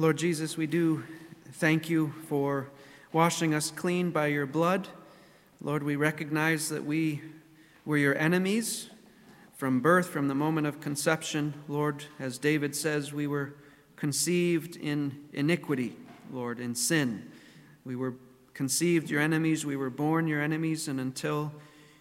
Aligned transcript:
Lord 0.00 0.16
Jesus, 0.16 0.56
we 0.56 0.66
do 0.66 1.04
thank 1.52 1.90
you 1.90 2.14
for 2.26 2.70
washing 3.12 3.52
us 3.52 3.70
clean 3.70 4.10
by 4.10 4.28
your 4.28 4.46
blood. 4.46 4.88
Lord, 5.60 5.82
we 5.82 5.94
recognize 5.94 6.70
that 6.70 6.86
we 6.86 7.20
were 7.84 7.98
your 7.98 8.16
enemies 8.16 8.88
from 9.58 9.80
birth, 9.80 10.08
from 10.08 10.26
the 10.26 10.34
moment 10.34 10.66
of 10.66 10.80
conception. 10.80 11.52
Lord, 11.68 12.06
as 12.18 12.38
David 12.38 12.74
says, 12.74 13.12
we 13.12 13.26
were 13.26 13.52
conceived 13.96 14.74
in 14.74 15.18
iniquity, 15.34 15.94
Lord, 16.32 16.60
in 16.60 16.74
sin. 16.74 17.30
We 17.84 17.94
were 17.94 18.14
conceived 18.54 19.10
your 19.10 19.20
enemies, 19.20 19.66
we 19.66 19.76
were 19.76 19.90
born 19.90 20.26
your 20.26 20.40
enemies, 20.40 20.88
and 20.88 20.98
until 20.98 21.52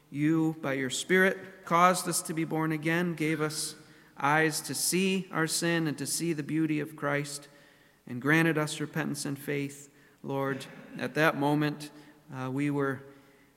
you, 0.09 0.55
by 0.61 0.71
your 0.71 0.89
Spirit, 0.89 1.65
caused 1.65 2.07
us 2.07 2.21
to 2.21 2.33
be 2.33 2.45
born 2.45 2.71
again, 2.71 3.13
gave 3.13 3.41
us 3.41 3.75
eyes 4.17 4.61
to 4.61 4.73
see 4.73 5.27
our 5.33 5.47
sin 5.47 5.85
and 5.85 5.97
to 5.97 6.05
see 6.05 6.31
the 6.31 6.43
beauty 6.43 6.79
of 6.79 6.95
Christ, 6.95 7.48
and 8.09 8.21
granted 8.21 8.57
us 8.57 8.79
repentance 8.79 9.25
and 9.25 9.37
faith. 9.37 9.89
Lord, 10.23 10.65
at 10.99 11.13
that 11.13 11.37
moment, 11.37 11.91
uh, 12.35 12.49
we 12.51 12.69
were 12.69 13.01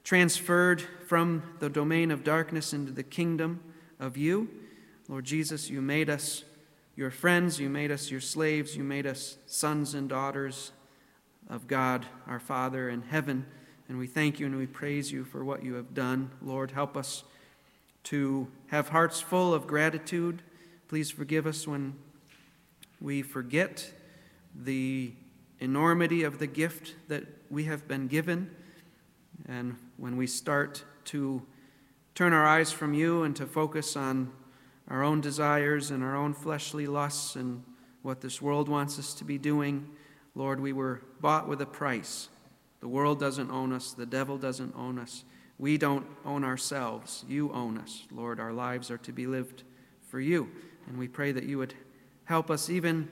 transferred 0.05 0.83
from 1.06 1.42
the 1.59 1.69
domain 1.69 2.11
of 2.11 2.23
darkness 2.23 2.73
into 2.73 2.92
the 2.92 3.02
kingdom 3.02 3.61
of 3.98 4.16
you. 4.16 4.48
Lord 5.09 5.25
Jesus, 5.25 5.70
you 5.70 5.80
made 5.80 6.09
us 6.11 6.45
your 6.95 7.11
friends, 7.11 7.59
you 7.59 7.70
made 7.70 7.91
us 7.91 8.11
your 8.11 8.20
slaves, 8.20 8.77
you 8.77 8.84
made 8.84 9.06
us 9.06 9.38
sons 9.47 9.95
and 9.95 10.09
daughters 10.09 10.73
of 11.48 11.66
God, 11.66 12.06
our 12.27 12.41
Father 12.41 12.89
in 12.89 13.03
heaven. 13.03 13.47
And 13.89 13.98
we 13.98 14.06
thank 14.06 14.39
you 14.39 14.47
and 14.47 14.56
we 14.56 14.66
praise 14.66 15.11
you 15.11 15.25
for 15.25 15.45
what 15.45 15.64
you 15.64 15.75
have 15.75 15.95
done. 15.95 16.30
Lord, 16.41 16.70
help 16.70 16.97
us 16.97 17.25
to 18.05 18.48
have 18.69 18.89
hearts 18.89 19.20
full 19.20 19.55
of 19.55 19.66
gratitude. 19.66 20.42
Please 20.89 21.11
forgive 21.11 21.47
us 21.47 21.66
when 21.66 21.95
we 23.00 23.23
forget 23.23 23.92
the 24.55 25.12
enormity 25.61 26.24
of 26.24 26.38
the 26.38 26.47
gift 26.47 26.95
that 27.09 27.24
we 27.51 27.65
have 27.65 27.87
been 27.87 28.08
given, 28.08 28.50
and 29.48 29.77
when 29.97 30.17
we 30.17 30.27
start 30.27 30.84
to 31.05 31.42
turn 32.14 32.33
our 32.33 32.47
eyes 32.47 32.70
from 32.70 32.95
you 32.95 33.23
and 33.23 33.34
to 33.36 33.47
focus 33.47 33.97
on 33.97 34.33
our 34.89 35.03
own 35.03 35.20
desires 35.20 35.91
and 35.91 36.03
our 36.03 36.17
own 36.17 36.34
fleshly 36.34 36.86
lusts 36.86 37.36
and 37.36 37.62
what 38.03 38.20
this 38.20 38.42
world 38.42 38.69
wants 38.69 38.98
us 38.98 39.14
to 39.14 39.25
be 39.25 39.39
doing, 39.39 39.89
Lord, 40.34 40.61
we 40.61 40.73
were 40.73 41.03
bought 41.20 41.48
with 41.48 41.61
a 41.61 41.67
price. 41.67 42.28
The 42.80 42.89
world 42.89 43.20
doesn't 43.20 43.50
own 43.50 43.73
us, 43.73 43.92
the 43.92 44.06
devil 44.06 44.39
doesn't 44.39 44.75
own 44.77 44.98
us. 44.98 45.25
We 45.58 45.78
don't 45.78 46.06
own 46.25 46.42
ourselves. 46.42 47.25
You 47.28 47.53
own 47.53 47.78
us. 47.78 48.03
Lord, 48.11 48.41
our 48.41 48.53
lives 48.53 48.91
are 48.91 48.98
to 48.98 49.12
be 49.12 49.28
lived 49.28 49.62
for 50.08 50.19
you. 50.19 50.50
And 50.89 50.98
we 50.98 51.06
pray 51.06 51.30
that 51.30 51.45
you 51.45 51.58
would 51.58 51.75
help 52.25 52.50
us, 52.50 52.69
even 52.69 53.08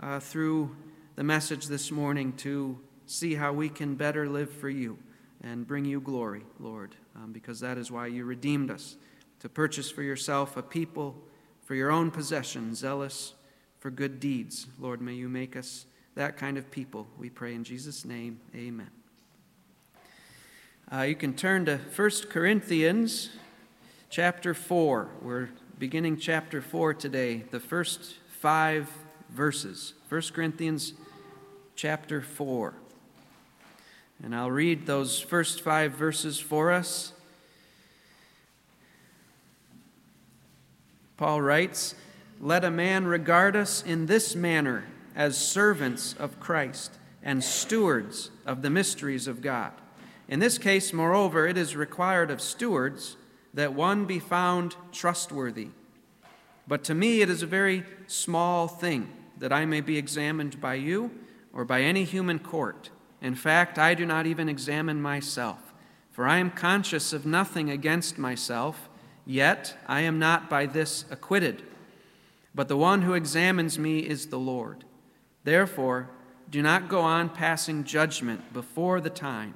uh, 0.00 0.20
through 0.20 0.74
the 1.16 1.24
message 1.24 1.66
this 1.66 1.90
morning, 1.90 2.32
to 2.34 2.78
see 3.06 3.34
how 3.34 3.52
we 3.52 3.68
can 3.68 3.94
better 3.94 4.28
live 4.28 4.50
for 4.50 4.68
you 4.68 4.98
and 5.42 5.66
bring 5.66 5.84
you 5.84 6.00
glory, 6.00 6.42
Lord, 6.58 6.96
um, 7.16 7.32
because 7.32 7.60
that 7.60 7.78
is 7.78 7.90
why 7.90 8.06
you 8.06 8.24
redeemed 8.24 8.70
us 8.70 8.96
to 9.40 9.48
purchase 9.48 9.90
for 9.90 10.02
yourself 10.02 10.56
a 10.56 10.62
people 10.62 11.14
for 11.62 11.74
your 11.74 11.90
own 11.90 12.10
possession, 12.10 12.74
zealous 12.74 13.34
for 13.78 13.90
good 13.90 14.20
deeds. 14.20 14.66
Lord, 14.78 15.00
may 15.00 15.14
you 15.14 15.28
make 15.28 15.56
us 15.56 15.86
that 16.14 16.36
kind 16.36 16.56
of 16.56 16.70
people. 16.70 17.06
We 17.18 17.30
pray 17.30 17.54
in 17.54 17.64
Jesus' 17.64 18.04
name. 18.04 18.40
Amen. 18.54 18.90
Uh, 20.92 21.02
you 21.02 21.14
can 21.14 21.34
turn 21.34 21.64
to 21.66 21.78
1 21.78 22.10
Corinthians 22.30 23.30
chapter 24.10 24.54
4. 24.54 25.08
We're 25.22 25.48
beginning 25.78 26.18
chapter 26.18 26.62
4 26.62 26.94
today, 26.94 27.44
the 27.50 27.60
first 27.60 28.14
five 28.28 28.88
verses. 29.34 29.94
1 30.08 30.22
Corinthians 30.32 30.92
chapter 31.74 32.20
4. 32.20 32.72
And 34.22 34.34
I'll 34.34 34.50
read 34.50 34.86
those 34.86 35.20
first 35.20 35.60
five 35.60 35.92
verses 35.92 36.38
for 36.38 36.70
us. 36.70 37.12
Paul 41.16 41.42
writes, 41.42 41.96
Let 42.40 42.64
a 42.64 42.70
man 42.70 43.06
regard 43.06 43.56
us 43.56 43.82
in 43.82 44.06
this 44.06 44.36
manner 44.36 44.84
as 45.16 45.36
servants 45.36 46.14
of 46.18 46.38
Christ 46.38 46.92
and 47.22 47.42
stewards 47.42 48.30
of 48.46 48.62
the 48.62 48.70
mysteries 48.70 49.26
of 49.26 49.42
God. 49.42 49.72
In 50.28 50.38
this 50.38 50.58
case, 50.58 50.92
moreover, 50.92 51.46
it 51.46 51.58
is 51.58 51.74
required 51.76 52.30
of 52.30 52.40
stewards 52.40 53.16
that 53.52 53.74
one 53.74 54.04
be 54.04 54.20
found 54.20 54.76
trustworthy. 54.92 55.68
But 56.66 56.84
to 56.84 56.94
me, 56.94 57.20
it 57.20 57.28
is 57.28 57.42
a 57.42 57.46
very 57.46 57.84
small 58.06 58.68
thing 58.68 59.10
that 59.38 59.52
I 59.52 59.64
may 59.64 59.80
be 59.80 59.98
examined 59.98 60.60
by 60.60 60.74
you 60.74 61.10
or 61.52 61.64
by 61.64 61.82
any 61.82 62.04
human 62.04 62.38
court. 62.38 62.90
In 63.20 63.34
fact, 63.34 63.78
I 63.78 63.94
do 63.94 64.04
not 64.04 64.26
even 64.26 64.48
examine 64.48 65.00
myself, 65.00 65.72
for 66.10 66.26
I 66.26 66.38
am 66.38 66.50
conscious 66.50 67.12
of 67.12 67.24
nothing 67.24 67.70
against 67.70 68.18
myself, 68.18 68.88
yet 69.24 69.76
I 69.86 70.00
am 70.00 70.18
not 70.18 70.50
by 70.50 70.66
this 70.66 71.04
acquitted. 71.10 71.62
But 72.54 72.68
the 72.68 72.76
one 72.76 73.02
who 73.02 73.14
examines 73.14 73.78
me 73.78 74.00
is 74.00 74.26
the 74.26 74.38
Lord. 74.38 74.84
Therefore, 75.44 76.10
do 76.50 76.62
not 76.62 76.88
go 76.88 77.00
on 77.00 77.30
passing 77.30 77.84
judgment 77.84 78.52
before 78.52 79.00
the 79.00 79.10
time, 79.10 79.54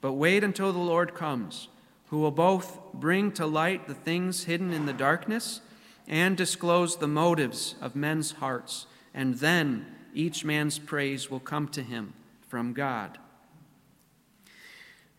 but 0.00 0.14
wait 0.14 0.42
until 0.42 0.72
the 0.72 0.78
Lord 0.78 1.14
comes, 1.14 1.68
who 2.08 2.18
will 2.18 2.30
both 2.30 2.80
bring 2.92 3.30
to 3.32 3.46
light 3.46 3.86
the 3.86 3.94
things 3.94 4.44
hidden 4.44 4.72
in 4.72 4.86
the 4.86 4.92
darkness 4.92 5.60
and 6.08 6.36
disclose 6.36 6.96
the 6.96 7.06
motives 7.06 7.76
of 7.80 7.94
men's 7.94 8.32
hearts, 8.32 8.86
and 9.14 9.34
then 9.36 9.86
each 10.14 10.44
man's 10.44 10.78
praise 10.78 11.30
will 11.30 11.40
come 11.40 11.68
to 11.68 11.82
him 11.82 12.14
from 12.48 12.72
God. 12.72 13.18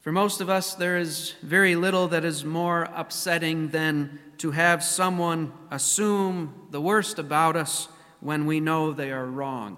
For 0.02 0.12
most 0.12 0.42
of 0.42 0.50
us, 0.50 0.74
there 0.74 0.98
is 0.98 1.36
very 1.44 1.76
little 1.76 2.08
that 2.08 2.26
is 2.26 2.44
more 2.44 2.90
upsetting 2.96 3.70
than 3.70 4.20
to 4.40 4.52
have 4.52 4.84
someone 4.84 5.54
assume 5.70 6.68
the 6.72 6.82
worst 6.82 7.20
about 7.20 7.56
us 7.56 7.88
when 8.20 8.48
we 8.48 8.60
know 8.60 8.92
they 8.92 9.12
are 9.12 9.26
wrong. 9.26 9.78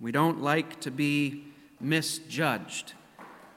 We 0.00 0.12
don't 0.12 0.40
like 0.40 0.80
to 0.80 0.90
be 0.90 1.44
misjudged. 1.78 2.94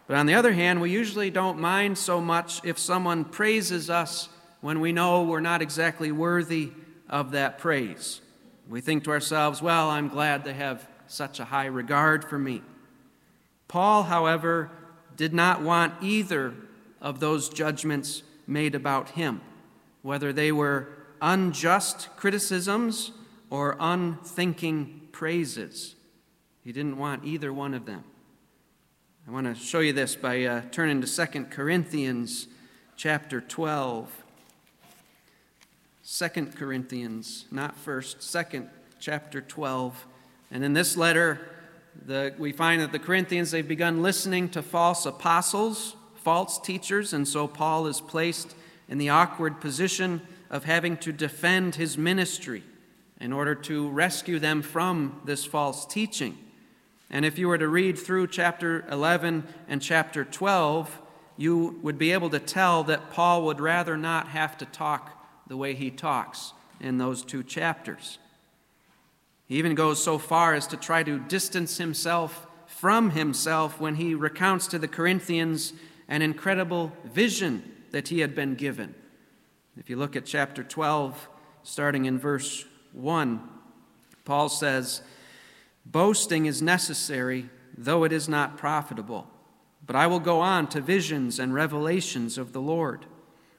But 0.08 0.18
on 0.18 0.26
the 0.26 0.34
other 0.34 0.52
hand, 0.52 0.82
we 0.82 0.92
usually 0.92 1.30
don't 1.30 1.60
mind 1.60 1.98
so 1.98 2.20
much 2.20 2.60
if 2.66 2.78
someone 2.78 3.24
praises 3.24 3.90
us 3.90 4.28
when 4.60 4.82
we 4.82 4.92
know 4.92 5.24
we're 5.24 5.40
not 5.40 5.62
exactly 5.62 6.12
worthy 6.12 6.72
of 7.10 7.32
that 7.32 7.58
praise. 7.58 8.20
We 8.70 8.82
think 8.82 9.04
to 9.04 9.12
ourselves, 9.12 9.62
well, 9.62 9.90
I'm 9.90 10.08
glad 10.08 10.44
they 10.44 10.54
have 10.54 10.88
such 11.08 11.40
a 11.40 11.46
high 11.46 11.66
regard 11.66 12.26
for 12.26 12.40
me. 12.40 12.62
Paul, 13.68 14.04
however, 14.04 14.72
did 15.16 15.34
not 15.34 15.62
want 15.62 15.94
either 16.02 16.54
of 17.02 17.20
those 17.20 17.50
judgments 17.50 18.24
made 18.48 18.76
about 18.76 19.10
him, 19.10 19.42
whether 20.02 20.32
they 20.32 20.52
were 20.52 20.88
unjust 21.22 22.10
criticisms 22.16 23.12
or 23.50 23.76
unthinking 23.80 25.10
praises. 25.12 25.96
He 26.64 26.72
didn't 26.72 26.98
want 26.98 27.26
either 27.26 27.54
one 27.54 27.74
of 27.74 27.86
them. 27.86 28.04
I 29.28 29.32
want 29.32 29.48
to 29.48 29.56
show 29.56 29.80
you 29.80 29.94
this 29.94 30.16
by 30.16 30.44
uh, 30.44 30.62
turning 30.72 31.02
to 31.02 31.28
2 31.28 31.46
Corinthians 31.46 32.48
chapter 32.96 33.40
12. 33.40 34.23
2 36.06 36.28
Corinthians, 36.48 37.46
not 37.50 37.78
first, 37.78 38.22
second 38.22 38.70
chapter 39.00 39.40
12. 39.40 40.06
And 40.52 40.62
in 40.62 40.74
this 40.74 40.98
letter, 40.98 41.40
the, 42.06 42.34
we 42.38 42.52
find 42.52 42.82
that 42.82 42.92
the 42.92 43.00
Corinthians, 43.00 43.52
they've 43.52 43.66
begun 43.66 44.02
listening 44.02 44.50
to 44.50 44.62
false 44.62 45.06
apostles, 45.06 45.96
false 46.16 46.60
teachers, 46.60 47.14
and 47.14 47.26
so 47.26 47.48
Paul 47.48 47.88
is 47.88 48.02
placed 48.02 48.54
in 48.90 48.98
the 48.98 49.08
awkward 49.10 49.62
position 49.62 50.22
of 50.50 50.66
having 50.66 50.98
to 50.98 51.14
defend 51.14 51.76
his 51.76 51.98
ministry 51.98 52.64
in 53.22 53.32
order 53.32 53.56
to 53.56 53.88
rescue 53.90 54.40
them 54.40 54.62
from 54.62 55.22
this 55.24 55.46
false 55.46 55.86
teaching. 55.86 56.38
And 57.10 57.24
if 57.24 57.38
you 57.38 57.48
were 57.48 57.58
to 57.58 57.70
read 57.70 57.98
through 57.98 58.28
chapter 58.28 58.86
11 58.92 59.48
and 59.70 59.82
chapter 59.82 60.26
12, 60.26 61.00
you 61.38 61.80
would 61.82 61.98
be 61.98 62.12
able 62.12 62.30
to 62.32 62.40
tell 62.40 62.84
that 62.84 63.10
Paul 63.10 63.46
would 63.46 63.62
rather 63.62 63.96
not 63.96 64.28
have 64.28 64.58
to 64.58 64.66
talk 64.66 65.23
the 65.48 65.58
way 65.58 65.74
he 65.74 65.92
talks 65.92 66.54
in 66.80 66.98
those 66.98 67.24
two 67.24 67.44
chapters. 67.44 68.20
He 69.46 69.58
even 69.58 69.76
goes 69.76 70.04
so 70.04 70.18
far 70.18 70.54
as 70.54 70.68
to 70.68 70.78
try 70.78 71.04
to 71.04 71.20
distance 71.20 71.78
himself 71.78 72.48
from 72.68 73.12
himself 73.12 73.80
when 73.80 73.96
he 73.96 74.16
recounts 74.16 74.68
to 74.68 74.80
the 74.80 74.88
Corinthians 74.88 75.74
an 76.08 76.22
incredible 76.22 76.92
vision 77.06 77.64
that 77.92 78.08
he 78.08 78.20
had 78.20 78.36
been 78.36 78.56
given. 78.56 78.96
If 79.78 79.90
you 79.90 79.96
look 79.96 80.16
at 80.16 80.26
chapter 80.26 80.64
12, 80.64 81.30
starting 81.64 82.06
in 82.06 82.20
verse 82.20 82.66
1, 82.94 83.42
Paul 84.26 84.50
says, 84.50 85.02
Boasting 85.86 86.46
is 86.46 86.62
necessary, 86.62 87.50
though 87.78 88.04
it 88.04 88.12
is 88.12 88.30
not 88.30 88.58
profitable. 88.58 89.28
But 89.86 89.96
I 89.96 90.08
will 90.08 90.20
go 90.20 90.40
on 90.40 90.68
to 90.70 90.82
visions 90.82 91.40
and 91.40 91.54
revelations 91.54 92.38
of 92.38 92.54
the 92.54 92.62
Lord. 92.62 93.06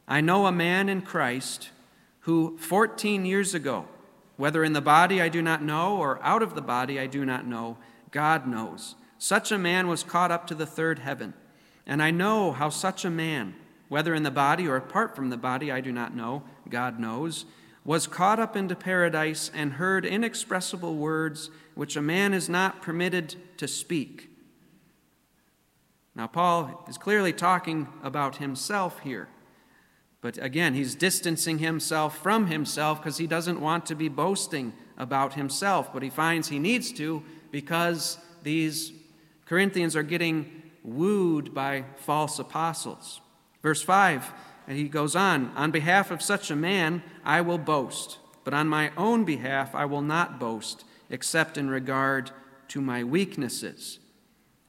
I 0.09 0.21
know 0.21 0.47
a 0.47 0.53
man 0.53 0.89
in 0.89 1.03
Christ 1.03 1.71
who 2.25 2.57
14 2.59 3.25
years 3.25 3.55
ago 3.55 3.87
Whether 4.37 4.65
in 4.65 4.73
the 4.73 4.81
body 4.81 5.23
I 5.23 5.29
do 5.29 5.41
not 5.41 5.63
know, 5.63 5.97
or 5.97 6.23
out 6.23 6.43
of 6.43 6.55
the 6.55 6.63
body 6.63 6.99
I 6.99 7.07
do 7.07 7.25
not 7.25 7.47
know, 7.47 7.79
God 8.11 8.49
knows. 8.49 8.97
Such 9.17 9.53
a 9.53 9.59
man 9.59 9.87
was 9.87 10.03
caught 10.03 10.33
up 10.33 10.47
to 10.49 10.55
the 10.55 10.67
third 10.67 10.99
heaven. 10.99 11.35
And 11.87 12.03
I 12.03 12.11
know 12.11 12.51
how 12.53 12.69
such 12.69 13.05
a 13.05 13.11
man, 13.11 13.55
whether 13.89 14.13
in 14.13 14.25
the 14.25 14.31
body 14.31 14.67
or 14.67 14.77
apart 14.77 15.15
from 15.15 15.31
the 15.31 15.37
body, 15.37 15.71
I 15.71 15.81
do 15.81 15.93
not 15.93 16.17
know, 16.17 16.43
God 16.69 16.99
knows, 16.99 17.45
was 17.85 18.07
caught 18.07 18.41
up 18.41 18.57
into 18.57 18.75
paradise 18.75 19.51
and 19.55 19.75
heard 19.75 20.05
inexpressible 20.05 20.97
words 20.97 21.51
which 21.75 21.97
a 21.97 22.03
man 22.03 22.35
is 22.35 22.49
not 22.49 22.83
permitted 22.83 23.37
to 23.59 23.69
speak. 23.69 24.31
Now, 26.15 26.27
Paul 26.27 26.85
is 26.89 26.97
clearly 26.97 27.33
talking 27.33 27.89
about 28.03 28.37
himself 28.37 29.01
here. 29.01 29.29
But 30.25 30.39
again, 30.39 30.73
he's 30.73 30.95
distancing 30.95 31.59
himself 31.59 32.17
from 32.17 32.47
himself 32.47 32.99
because 32.99 33.19
he 33.19 33.27
doesn't 33.27 33.61
want 33.61 33.85
to 33.85 33.95
be 33.95 34.09
boasting 34.09 34.73
about 34.97 35.35
himself. 35.35 35.93
But 35.93 36.03
he 36.03 36.09
finds 36.09 36.49
he 36.49 36.59
needs 36.59 36.95
to 36.95 37.23
because 37.51 38.17
these 38.43 38.95
Corinthians 39.45 39.95
are 39.95 40.03
getting 40.03 40.63
wooed 40.83 41.53
by 41.53 41.85
false 41.97 42.39
apostles. 42.39 43.21
Verse 43.63 43.83
5, 43.83 44.33
and 44.67 44.79
he 44.79 44.89
goes 44.89 45.15
on 45.15 45.53
On 45.57 45.71
behalf 45.71 46.11
of 46.11 46.23
such 46.23 46.51
a 46.51 46.57
man, 46.57 47.03
I 47.23 47.43
will 47.43 47.59
boast, 47.59 48.17
but 48.45 48.55
on 48.55 48.67
my 48.67 48.93
own 48.97 49.27
behalf, 49.27 49.75
I 49.75 49.85
will 49.85 50.01
not 50.01 50.41
boast, 50.41 50.87
except 51.11 51.59
in 51.59 51.69
regard 51.69 52.31
to 52.69 52.81
my 52.81 53.05
weaknesses. 53.05 53.99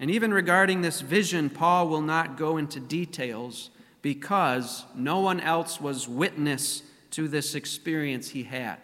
And 0.02 0.12
even 0.12 0.34
regarding 0.34 0.82
this 0.82 1.00
vision, 1.00 1.50
Paul 1.50 1.88
will 1.88 2.02
not 2.02 2.36
go 2.36 2.58
into 2.58 2.82
details 2.82 3.70
because 4.06 4.86
no 4.94 5.20
one 5.20 5.40
else 5.40 5.82
was 5.82 6.08
witness 6.08 6.84
to 7.10 7.28
this 7.28 7.56
experience 7.56 8.30
he 8.30 8.44
had. 8.44 8.78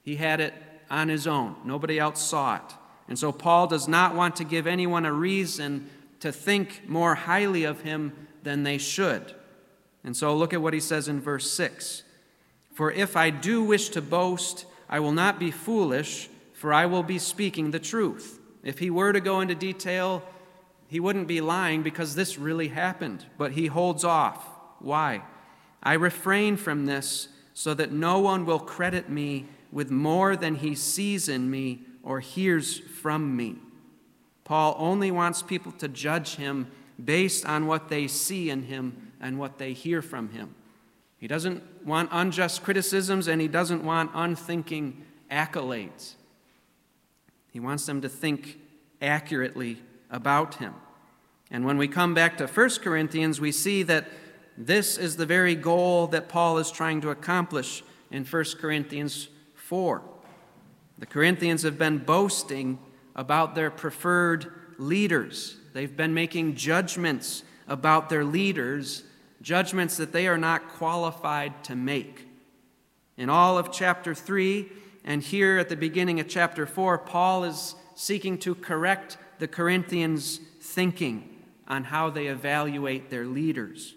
He 0.00 0.16
had 0.16 0.40
it 0.40 0.54
on 0.88 1.10
his 1.10 1.26
own, 1.26 1.54
nobody 1.66 1.98
else 1.98 2.22
saw 2.22 2.56
it. 2.56 2.74
And 3.08 3.18
so 3.18 3.30
Paul 3.30 3.66
does 3.66 3.86
not 3.86 4.14
want 4.14 4.36
to 4.36 4.44
give 4.44 4.66
anyone 4.66 5.04
a 5.04 5.12
reason 5.12 5.90
to 6.20 6.32
think 6.32 6.88
more 6.88 7.14
highly 7.14 7.64
of 7.64 7.82
him 7.82 8.26
than 8.42 8.62
they 8.62 8.78
should. 8.78 9.34
And 10.02 10.16
so 10.16 10.34
look 10.34 10.54
at 10.54 10.62
what 10.62 10.72
he 10.72 10.80
says 10.80 11.08
in 11.08 11.20
verse 11.20 11.50
6 11.50 12.04
For 12.72 12.90
if 12.90 13.18
I 13.18 13.28
do 13.28 13.62
wish 13.62 13.90
to 13.90 14.00
boast, 14.00 14.64
I 14.88 14.98
will 15.00 15.12
not 15.12 15.38
be 15.38 15.50
foolish, 15.50 16.30
for 16.54 16.72
I 16.72 16.86
will 16.86 17.02
be 17.02 17.18
speaking 17.18 17.70
the 17.70 17.78
truth. 17.78 18.40
If 18.64 18.78
he 18.78 18.88
were 18.88 19.12
to 19.12 19.20
go 19.20 19.42
into 19.42 19.54
detail, 19.54 20.22
he 20.88 21.00
wouldn't 21.00 21.28
be 21.28 21.42
lying 21.42 21.82
because 21.82 22.14
this 22.14 22.38
really 22.38 22.68
happened, 22.68 23.26
but 23.36 23.52
he 23.52 23.66
holds 23.66 24.04
off. 24.04 24.48
Why? 24.80 25.22
I 25.82 25.92
refrain 25.92 26.56
from 26.56 26.86
this 26.86 27.28
so 27.52 27.74
that 27.74 27.92
no 27.92 28.18
one 28.18 28.46
will 28.46 28.58
credit 28.58 29.08
me 29.08 29.46
with 29.70 29.90
more 29.90 30.34
than 30.34 30.56
he 30.56 30.74
sees 30.74 31.28
in 31.28 31.50
me 31.50 31.82
or 32.02 32.20
hears 32.20 32.78
from 32.78 33.36
me. 33.36 33.56
Paul 34.44 34.74
only 34.78 35.10
wants 35.10 35.42
people 35.42 35.72
to 35.72 35.88
judge 35.88 36.36
him 36.36 36.70
based 37.02 37.44
on 37.44 37.66
what 37.66 37.90
they 37.90 38.08
see 38.08 38.48
in 38.48 38.62
him 38.62 39.12
and 39.20 39.38
what 39.38 39.58
they 39.58 39.74
hear 39.74 40.00
from 40.00 40.30
him. 40.30 40.54
He 41.18 41.26
doesn't 41.26 41.62
want 41.84 42.08
unjust 42.12 42.62
criticisms 42.62 43.28
and 43.28 43.42
he 43.42 43.48
doesn't 43.48 43.84
want 43.84 44.10
unthinking 44.14 45.04
accolades. 45.30 46.14
He 47.52 47.60
wants 47.60 47.84
them 47.84 48.00
to 48.00 48.08
think 48.08 48.58
accurately 49.02 49.82
about 50.10 50.56
him. 50.56 50.74
And 51.50 51.64
when 51.64 51.78
we 51.78 51.88
come 51.88 52.14
back 52.14 52.38
to 52.38 52.46
1 52.46 52.70
Corinthians, 52.82 53.40
we 53.40 53.52
see 53.52 53.82
that 53.84 54.08
this 54.56 54.98
is 54.98 55.16
the 55.16 55.26
very 55.26 55.54
goal 55.54 56.08
that 56.08 56.28
Paul 56.28 56.58
is 56.58 56.70
trying 56.70 57.00
to 57.02 57.10
accomplish 57.10 57.82
in 58.10 58.24
1 58.24 58.44
Corinthians 58.58 59.28
4. 59.54 60.02
The 60.98 61.06
Corinthians 61.06 61.62
have 61.62 61.78
been 61.78 61.98
boasting 61.98 62.78
about 63.14 63.54
their 63.54 63.70
preferred 63.70 64.52
leaders. 64.78 65.56
They've 65.72 65.96
been 65.96 66.14
making 66.14 66.56
judgments 66.56 67.44
about 67.66 68.08
their 68.08 68.24
leaders, 68.24 69.04
judgments 69.42 69.96
that 69.96 70.12
they 70.12 70.26
are 70.26 70.38
not 70.38 70.68
qualified 70.68 71.62
to 71.64 71.76
make. 71.76 72.26
In 73.16 73.30
all 73.30 73.58
of 73.58 73.72
chapter 73.72 74.14
3, 74.14 74.68
and 75.04 75.22
here 75.22 75.58
at 75.58 75.68
the 75.68 75.76
beginning 75.76 76.20
of 76.20 76.28
chapter 76.28 76.66
4, 76.66 76.98
Paul 76.98 77.44
is 77.44 77.74
seeking 77.94 78.38
to 78.38 78.54
correct 78.54 79.16
the 79.38 79.48
Corinthians' 79.48 80.40
thinking 80.60 81.28
on 81.66 81.84
how 81.84 82.10
they 82.10 82.26
evaluate 82.26 83.10
their 83.10 83.26
leaders. 83.26 83.94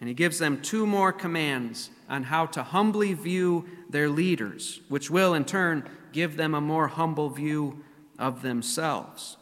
And 0.00 0.08
he 0.08 0.14
gives 0.14 0.38
them 0.38 0.62
two 0.62 0.86
more 0.86 1.12
commands 1.12 1.90
on 2.08 2.24
how 2.24 2.46
to 2.46 2.62
humbly 2.62 3.12
view 3.12 3.66
their 3.90 4.08
leaders, 4.08 4.80
which 4.88 5.10
will 5.10 5.34
in 5.34 5.44
turn 5.44 5.88
give 6.12 6.36
them 6.36 6.54
a 6.54 6.60
more 6.60 6.88
humble 6.88 7.28
view 7.28 7.84
of 8.18 8.42
themselves. 8.42 9.36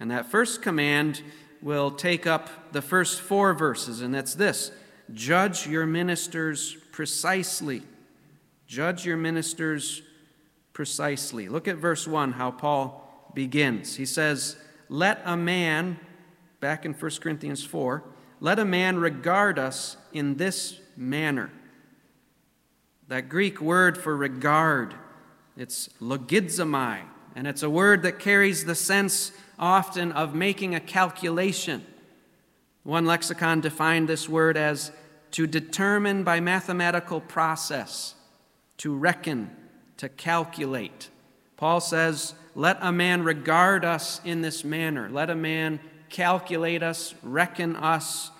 And 0.00 0.10
that 0.10 0.30
first 0.30 0.62
command 0.62 1.22
will 1.60 1.90
take 1.90 2.26
up 2.26 2.72
the 2.72 2.82
first 2.82 3.20
four 3.20 3.52
verses, 3.52 4.00
and 4.00 4.14
that's 4.14 4.34
this 4.34 4.70
Judge 5.12 5.66
your 5.66 5.86
ministers 5.86 6.76
precisely. 6.92 7.82
Judge 8.66 9.06
your 9.06 9.16
ministers 9.16 10.02
precisely. 10.72 11.48
Look 11.48 11.66
at 11.66 11.76
verse 11.76 12.06
1, 12.06 12.32
how 12.32 12.50
Paul 12.50 13.07
begins. 13.38 13.94
He 13.94 14.04
says, 14.04 14.56
let 14.88 15.22
a 15.24 15.36
man, 15.36 16.00
back 16.58 16.84
in 16.84 16.92
1 16.92 17.10
Corinthians 17.20 17.62
4, 17.62 18.02
let 18.40 18.58
a 18.58 18.64
man 18.64 18.96
regard 18.96 19.60
us 19.60 19.96
in 20.12 20.38
this 20.38 20.80
manner. 20.96 21.52
That 23.06 23.28
Greek 23.28 23.60
word 23.60 23.96
for 23.96 24.16
regard, 24.16 24.92
it's 25.56 25.88
logizomai, 26.02 27.02
and 27.36 27.46
it's 27.46 27.62
a 27.62 27.70
word 27.70 28.02
that 28.02 28.18
carries 28.18 28.64
the 28.64 28.74
sense 28.74 29.30
often 29.56 30.10
of 30.10 30.34
making 30.34 30.74
a 30.74 30.80
calculation. 30.80 31.86
One 32.82 33.06
lexicon 33.06 33.60
defined 33.60 34.08
this 34.08 34.28
word 34.28 34.56
as 34.56 34.90
to 35.30 35.46
determine 35.46 36.24
by 36.24 36.40
mathematical 36.40 37.20
process, 37.20 38.16
to 38.78 38.96
reckon, 38.96 39.56
to 39.98 40.08
calculate. 40.08 41.10
Paul 41.56 41.80
says, 41.80 42.34
Let 42.58 42.78
a 42.80 42.90
man 42.90 43.22
regard 43.22 43.84
us 43.84 44.20
in 44.24 44.42
this 44.42 44.64
manner. 44.64 45.08
Let 45.08 45.30
a 45.30 45.36
man 45.36 45.78
calculate 46.08 46.82
us, 46.82 47.14
reckon 47.22 47.76
us, 47.76 48.32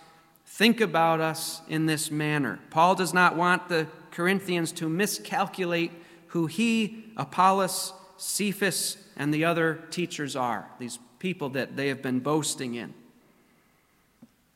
think 0.44 0.80
about 0.80 1.20
us 1.20 1.62
in 1.68 1.86
this 1.86 2.10
manner. 2.10 2.58
Paul 2.70 2.96
does 2.96 3.14
not 3.14 3.36
want 3.36 3.68
the 3.68 3.86
Corinthians 4.10 4.72
to 4.72 4.88
miscalculate 4.88 5.92
who 6.26 6.46
he, 6.46 7.12
Apollos, 7.16 7.92
Cephas, 8.16 8.96
and 9.16 9.32
the 9.32 9.44
other 9.44 9.84
teachers 9.92 10.34
are, 10.34 10.68
these 10.80 10.98
people 11.20 11.50
that 11.50 11.76
they 11.76 11.86
have 11.86 12.02
been 12.02 12.18
boasting 12.18 12.74
in. 12.74 12.94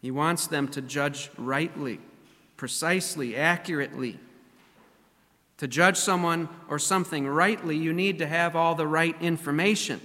He 0.00 0.10
wants 0.10 0.48
them 0.48 0.66
to 0.70 0.82
judge 0.82 1.30
rightly, 1.38 2.00
precisely, 2.56 3.36
accurately. 3.36 4.18
To 5.58 5.68
judge 5.68 5.96
someone 5.96 6.48
or 6.68 6.78
something 6.78 7.26
rightly, 7.26 7.76
you 7.76 7.92
need 7.92 8.18
to 8.18 8.26
have 8.26 8.56
all 8.56 8.74
the 8.74 8.86
right 8.86 9.16
information. 9.20 10.00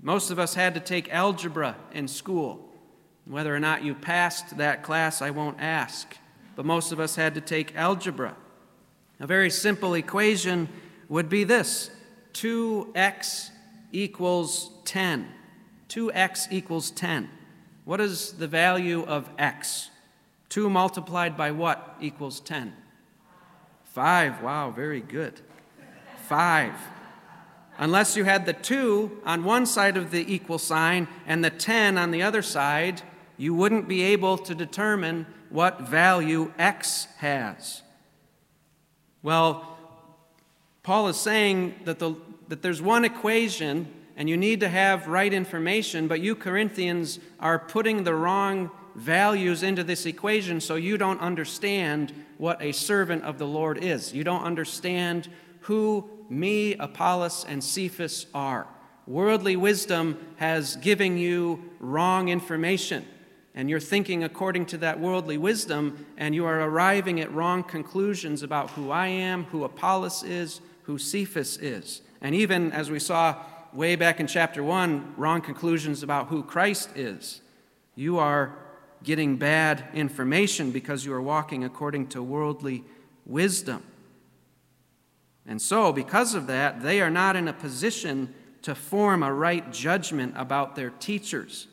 Most 0.00 0.30
of 0.30 0.38
us 0.38 0.54
had 0.54 0.74
to 0.74 0.80
take 0.80 1.12
algebra 1.12 1.76
in 1.92 2.08
school. 2.08 2.68
Whether 3.24 3.54
or 3.54 3.60
not 3.60 3.84
you 3.84 3.94
passed 3.94 4.56
that 4.56 4.82
class, 4.82 5.22
I 5.22 5.30
won't 5.30 5.60
ask. 5.60 6.16
But 6.56 6.66
most 6.66 6.90
of 6.90 6.98
us 6.98 7.16
had 7.16 7.34
to 7.34 7.40
take 7.40 7.76
algebra. 7.76 8.36
A 9.20 9.26
very 9.26 9.50
simple 9.50 9.94
equation 9.94 10.68
would 11.08 11.28
be 11.28 11.44
this 11.44 11.90
2x 12.34 13.50
equals 13.92 14.70
10. 14.84 15.28
2x 15.88 16.50
equals 16.50 16.90
10. 16.90 17.28
What 17.84 18.00
is 18.00 18.32
the 18.32 18.48
value 18.48 19.04
of 19.04 19.28
x? 19.38 19.90
2 20.48 20.68
multiplied 20.68 21.36
by 21.36 21.50
what 21.50 21.96
equals 22.00 22.40
10? 22.40 22.72
Five. 23.92 24.42
Wow, 24.42 24.70
very 24.70 25.02
good. 25.02 25.38
Five. 26.26 26.72
Unless 27.76 28.16
you 28.16 28.24
had 28.24 28.46
the 28.46 28.54
two 28.54 29.20
on 29.26 29.44
one 29.44 29.66
side 29.66 29.98
of 29.98 30.10
the 30.10 30.32
equal 30.32 30.58
sign 30.58 31.08
and 31.26 31.44
the 31.44 31.50
10 31.50 31.98
on 31.98 32.10
the 32.10 32.22
other 32.22 32.40
side, 32.40 33.02
you 33.36 33.52
wouldn't 33.54 33.88
be 33.88 34.00
able 34.02 34.38
to 34.38 34.54
determine 34.54 35.26
what 35.50 35.82
value 35.82 36.52
x 36.58 37.06
has. 37.18 37.82
Well, 39.22 39.76
Paul 40.82 41.08
is 41.08 41.18
saying 41.18 41.74
that, 41.84 41.98
the, 41.98 42.14
that 42.48 42.62
there's 42.62 42.80
one 42.80 43.04
equation 43.04 43.92
and 44.16 44.26
you 44.26 44.38
need 44.38 44.60
to 44.60 44.70
have 44.70 45.06
right 45.06 45.32
information, 45.32 46.08
but 46.08 46.20
you 46.20 46.34
Corinthians 46.34 47.18
are 47.40 47.58
putting 47.58 48.04
the 48.04 48.14
wrong 48.14 48.70
values 48.94 49.62
into 49.62 49.84
this 49.84 50.06
equation 50.06 50.60
so 50.60 50.74
you 50.74 50.98
don't 50.98 51.20
understand 51.20 52.12
what 52.38 52.60
a 52.62 52.72
servant 52.72 53.22
of 53.24 53.38
the 53.38 53.46
Lord 53.46 53.82
is. 53.82 54.12
You 54.12 54.24
don't 54.24 54.42
understand 54.42 55.28
who 55.60 56.08
me, 56.28 56.74
Apollos, 56.74 57.44
and 57.48 57.62
Cephas 57.62 58.26
are. 58.34 58.66
Worldly 59.06 59.56
wisdom 59.56 60.18
has 60.36 60.76
given 60.76 61.18
you 61.18 61.70
wrong 61.80 62.28
information. 62.28 63.04
and 63.54 63.68
you're 63.68 63.80
thinking 63.80 64.24
according 64.24 64.66
to 64.66 64.78
that 64.78 64.98
worldly 64.98 65.36
wisdom, 65.36 66.06
and 66.16 66.34
you 66.34 66.46
are 66.46 66.60
arriving 66.60 67.20
at 67.20 67.32
wrong 67.32 67.62
conclusions 67.62 68.42
about 68.42 68.70
who 68.70 68.90
I 68.90 69.08
am, 69.08 69.44
who 69.44 69.64
Apollos 69.64 70.22
is, 70.22 70.60
who 70.84 70.98
Cephas 70.98 71.58
is. 71.58 72.00
And 72.20 72.34
even 72.34 72.72
as 72.72 72.90
we 72.90 72.98
saw 72.98 73.36
way 73.72 73.96
back 73.96 74.20
in 74.20 74.26
chapter 74.26 74.62
1, 74.62 75.14
wrong 75.16 75.40
conclusions 75.42 76.02
about 76.02 76.28
who 76.28 76.42
Christ 76.42 76.90
is. 76.94 77.42
You 77.94 78.18
are 78.18 78.56
getting 79.04 79.36
bad 79.36 79.84
information 79.94 80.70
because 80.70 81.04
you 81.04 81.12
are 81.12 81.22
walking 81.22 81.64
according 81.64 82.08
to 82.08 82.22
worldly 82.22 82.84
wisdom. 83.26 83.82
And 85.46 85.60
so, 85.60 85.92
because 85.92 86.34
of 86.34 86.46
that, 86.46 86.82
they 86.82 87.00
are 87.00 87.10
not 87.10 87.36
in 87.36 87.48
a 87.48 87.52
position 87.52 88.32
to 88.62 88.74
form 88.74 89.22
a 89.22 89.32
right 89.32 89.72
judgment 89.72 90.34
about 90.36 90.76
their 90.76 90.90
teachers. 90.90 91.66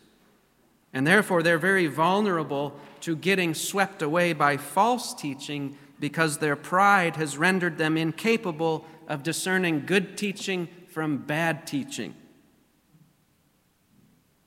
And 0.91 1.05
therefore, 1.05 1.43
they're 1.43 1.59
very 1.59 1.85
vulnerable 1.85 2.75
to 3.01 3.15
getting 3.15 3.53
swept 3.53 4.01
away 4.01 4.33
by 4.33 4.57
false 4.57 5.13
teaching 5.13 5.77
because 5.99 6.37
their 6.37 6.55
pride 6.55 7.15
has 7.17 7.37
rendered 7.37 7.77
them 7.77 7.95
incapable 7.95 8.85
of 9.07 9.21
discerning 9.21 9.85
good 9.85 10.17
teaching 10.17 10.67
from 10.87 11.17
bad 11.17 11.67
teaching. 11.67 12.15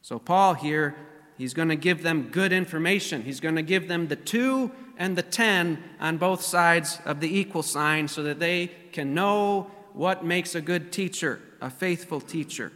So, 0.03 0.19
Paul 0.19 0.55
here, 0.55 0.97
he's 1.39 1.55
going 1.55 1.69
to 1.69 1.77
give 1.77 2.03
them 2.03 2.29
good 2.31 2.53
information. 2.53 3.23
He's 3.23 3.41
going 3.41 3.57
to 3.57 3.63
give 3.63 3.89
them 3.89 4.09
the 4.09 4.17
two 4.17 4.71
and 4.97 5.17
the 5.17 5.23
ten 5.23 5.83
on 6.01 6.19
both 6.19 6.43
sides 6.43 7.01
of 7.05 7.21
the 7.21 7.39
equal 7.39 7.63
sign 7.63 8.09
so 8.09 8.23
that 8.23 8.39
they 8.39 8.71
can 8.93 9.15
know 9.15 9.71
what 9.93 10.25
makes 10.25 10.55
a 10.55 10.61
good 10.61 10.93
teacher, 10.93 11.41
a 11.61 11.71
faithful 11.71 12.21
teacher. 12.21 12.73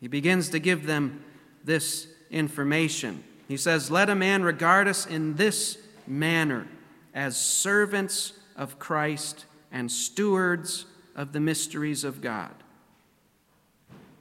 He 0.00 0.08
begins 0.08 0.50
to 0.50 0.58
give 0.58 0.86
them 0.86 1.24
this 1.64 2.06
information. 2.30 3.24
He 3.48 3.56
says, 3.56 3.90
Let 3.90 4.10
a 4.10 4.14
man 4.14 4.42
regard 4.42 4.88
us 4.88 5.06
in 5.06 5.36
this 5.36 5.78
manner 6.06 6.66
as 7.14 7.36
servants 7.36 8.34
of 8.56 8.78
Christ 8.78 9.44
and 9.72 9.90
stewards 9.90 10.86
of 11.16 11.32
the 11.32 11.40
mysteries 11.40 12.04
of 12.04 12.20
God. 12.20 12.54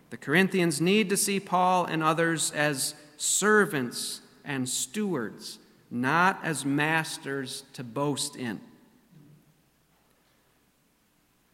The 0.10 0.18
Corinthians 0.18 0.80
need 0.80 1.10
to 1.10 1.18
see 1.18 1.40
Paul 1.40 1.86
and 1.86 2.02
others 2.02 2.52
as 2.52 2.96
servants 3.18 4.22
and 4.46 4.68
stewards, 4.68 5.60
not 5.92 6.40
as 6.44 6.64
masters 6.64 7.64
to 7.74 7.84
boast 7.84 8.36
in. 8.36 8.62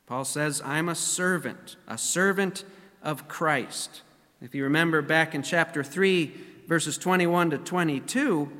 Paul 0.06 0.26
says, 0.26 0.62
I'm 0.64 0.90
a 0.90 0.96
servant, 0.96 1.78
a 1.88 1.98
servant 1.98 2.66
of 3.02 3.28
Christ. 3.28 4.02
If 4.42 4.54
you 4.54 4.64
remember 4.64 5.02
back 5.02 5.34
in 5.34 5.42
chapter 5.42 5.84
3, 5.84 6.32
verses 6.68 6.98
21 6.98 7.52
to 7.52 7.58
22, 7.58 8.52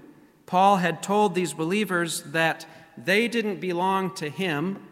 Paul 0.46 0.78
had 0.78 1.04
told 1.04 1.36
these 1.36 1.54
believers 1.54 2.24
that 2.24 2.66
they 2.98 3.28
didn't 3.28 3.60
belong 3.60 4.14
to 4.16 4.30
him. 4.30 4.88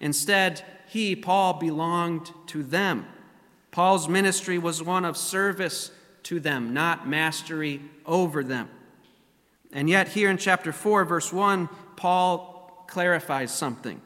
Instead, 0.00 0.62
he, 0.88 1.16
Paul, 1.16 1.54
belonged 1.54 2.30
to 2.48 2.62
them. 2.62 3.06
Paul's 3.76 4.08
ministry 4.08 4.56
was 4.56 4.82
one 4.82 5.04
of 5.04 5.18
service 5.18 5.90
to 6.22 6.40
them, 6.40 6.72
not 6.72 7.06
mastery 7.06 7.82
over 8.06 8.42
them. 8.42 8.70
And 9.70 9.90
yet, 9.90 10.08
here 10.08 10.30
in 10.30 10.38
chapter 10.38 10.72
4, 10.72 11.04
verse 11.04 11.30
1, 11.30 11.68
Paul 11.94 12.86
clarifies 12.86 13.54
something. 13.54 14.00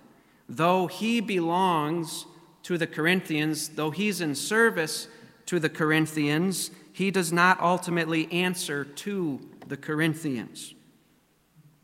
Though 0.49 0.89
he 0.89 1.21
belongs 1.21 2.27
to 2.65 2.79
the 2.79 2.89
Corinthians, 2.89 3.69
though 3.69 3.93
he's 3.93 4.21
in 4.21 4.35
service 4.35 5.07
to 5.47 5.61
the 5.61 5.71
Corinthians, 5.71 6.73
he 6.93 7.13
does 7.13 7.33
not 7.33 7.61
ultimately 7.61 8.27
answer 8.33 8.85
to 8.85 9.41
the 9.69 9.77
Corinthians. 9.77 10.75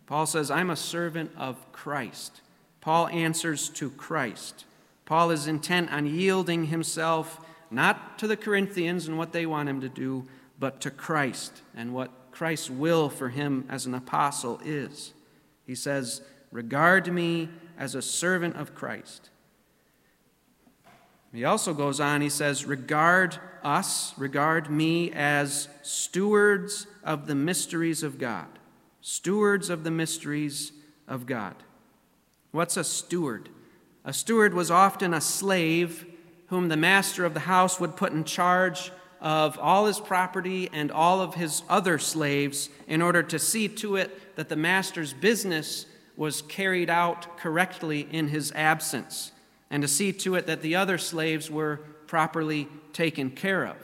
Paul 0.07 0.27
says, 0.27 0.51
I'm 0.51 0.71
a 0.71 0.77
servant 0.77 1.31
of 1.37 1.71
Christ. 1.71 2.41
Paul 2.81 3.07
answers 3.07 3.69
to 3.69 3.91
Christ. 3.91 4.65
Paul 5.05 5.31
is 5.31 5.47
intent 5.47 5.93
on 5.93 6.07
yielding 6.07 6.65
himself 6.65 7.41
not 7.71 8.19
to 8.19 8.27
the 8.27 8.37
Corinthians 8.37 9.09
and 9.09 9.19
what 9.19 9.33
they 9.33 9.47
want 9.47 9.69
him 9.69 9.81
to 9.81 9.89
do, 9.89 10.27
but 10.59 10.81
to 10.83 10.91
Christ 10.91 11.63
and 11.75 11.93
what 11.93 12.11
Christ's 12.31 12.71
will 12.71 13.09
for 13.09 13.29
him 13.29 13.65
as 13.69 13.87
an 13.87 13.95
apostle 13.95 14.61
is. 14.65 15.13
He 15.67 15.75
says, 15.75 16.23
Regard 16.53 17.13
me 17.13 17.49
as 17.79 17.95
a 17.95 18.03
servant 18.03 18.57
of 18.57 18.75
Christ. 18.75 19.31
He 21.33 21.45
also 21.45 21.75
goes 21.75 22.01
on, 22.01 22.23
he 22.23 22.31
says, 22.31 22.65
Regard 22.65 23.39
us, 23.63 24.15
regard 24.17 24.71
me 24.71 25.13
as 25.13 25.69
stewards 25.83 26.87
of 27.05 27.27
the 27.27 27.35
mysteries 27.35 28.03
of 28.03 28.19
God. 28.19 28.47
Stewards 29.01 29.69
of 29.69 29.85
the 29.85 29.91
mysteries 29.91 30.73
of 31.07 31.27
God. 31.27 31.57
What's 32.53 32.77
a 32.77 32.85
steward? 32.85 33.51
A 34.05 34.13
steward 34.13 34.55
was 34.55 34.71
often 34.71 35.13
a 35.13 35.21
slave 35.21 36.07
whom 36.49 36.69
the 36.69 36.77
master 36.77 37.25
of 37.25 37.35
the 37.35 37.41
house 37.41 37.81
would 37.81 37.97
put 37.97 38.13
in 38.13 38.25
charge 38.25 38.93
of 39.21 39.59
all 39.59 39.87
his 39.87 39.99
property 39.99 40.69
and 40.73 40.93
all 40.93 41.21
of 41.21 41.35
his 41.35 41.63
other 41.69 41.99
slaves 41.99 42.69
in 42.87 43.03
order 43.03 43.23
to 43.23 43.39
see 43.39 43.67
to 43.69 43.97
it 43.97 44.37
that 44.37 44.49
the 44.49 44.57
master's 44.57 45.13
business 45.13 45.87
was 46.17 46.43
carried 46.43 46.91
out 46.91 47.37
correctly 47.39 48.07
in 48.11 48.29
his 48.29 48.53
absence 48.53 49.33
and 49.71 49.83
to 49.83 49.89
see 49.89 50.13
to 50.13 50.35
it 50.35 50.47
that 50.47 50.63
the 50.63 50.77
other 50.77 50.99
slaves 50.99 51.51
were 51.51 51.81
properly 52.07 52.69
taken 52.93 53.31
care 53.31 53.67
of. 53.67 53.77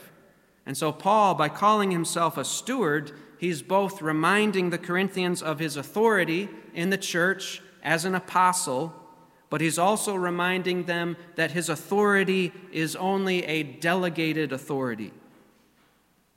And 0.65 0.77
so, 0.77 0.93
Paul, 0.93 1.35
by 1.35 1.49
calling 1.49 1.91
himself 1.91 2.37
a 2.37 2.45
steward, 2.45 3.13
he's 3.39 3.63
both 3.63 4.01
reminding 4.01 4.71
the 4.71 4.79
Corinthians 4.79 5.43
of 5.43 5.59
his 5.59 5.77
authority 5.77 6.49
in 6.73 6.91
the 6.91 6.99
church 6.99 7.61
as 7.83 8.05
an 8.05 8.15
apostle 8.15 8.95
but 9.53 9.61
he's 9.61 9.79
also 9.79 10.15
reminding 10.15 10.85
them 10.85 11.15
that 11.35 11.51
his 11.51 11.69
authority 11.69 12.55
is 12.73 12.97
only 12.97 13.45
a 13.45 13.63
delegated 13.63 14.51
authority. 14.51 15.13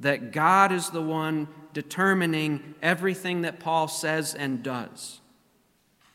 That 0.02 0.34
God 0.34 0.74
is 0.74 0.90
the 0.90 1.02
one 1.02 1.48
determining 1.72 2.76
everything 2.82 3.44
that 3.44 3.58
Paul 3.58 3.88
says 3.88 4.36
and 4.36 4.62
does. 4.62 5.22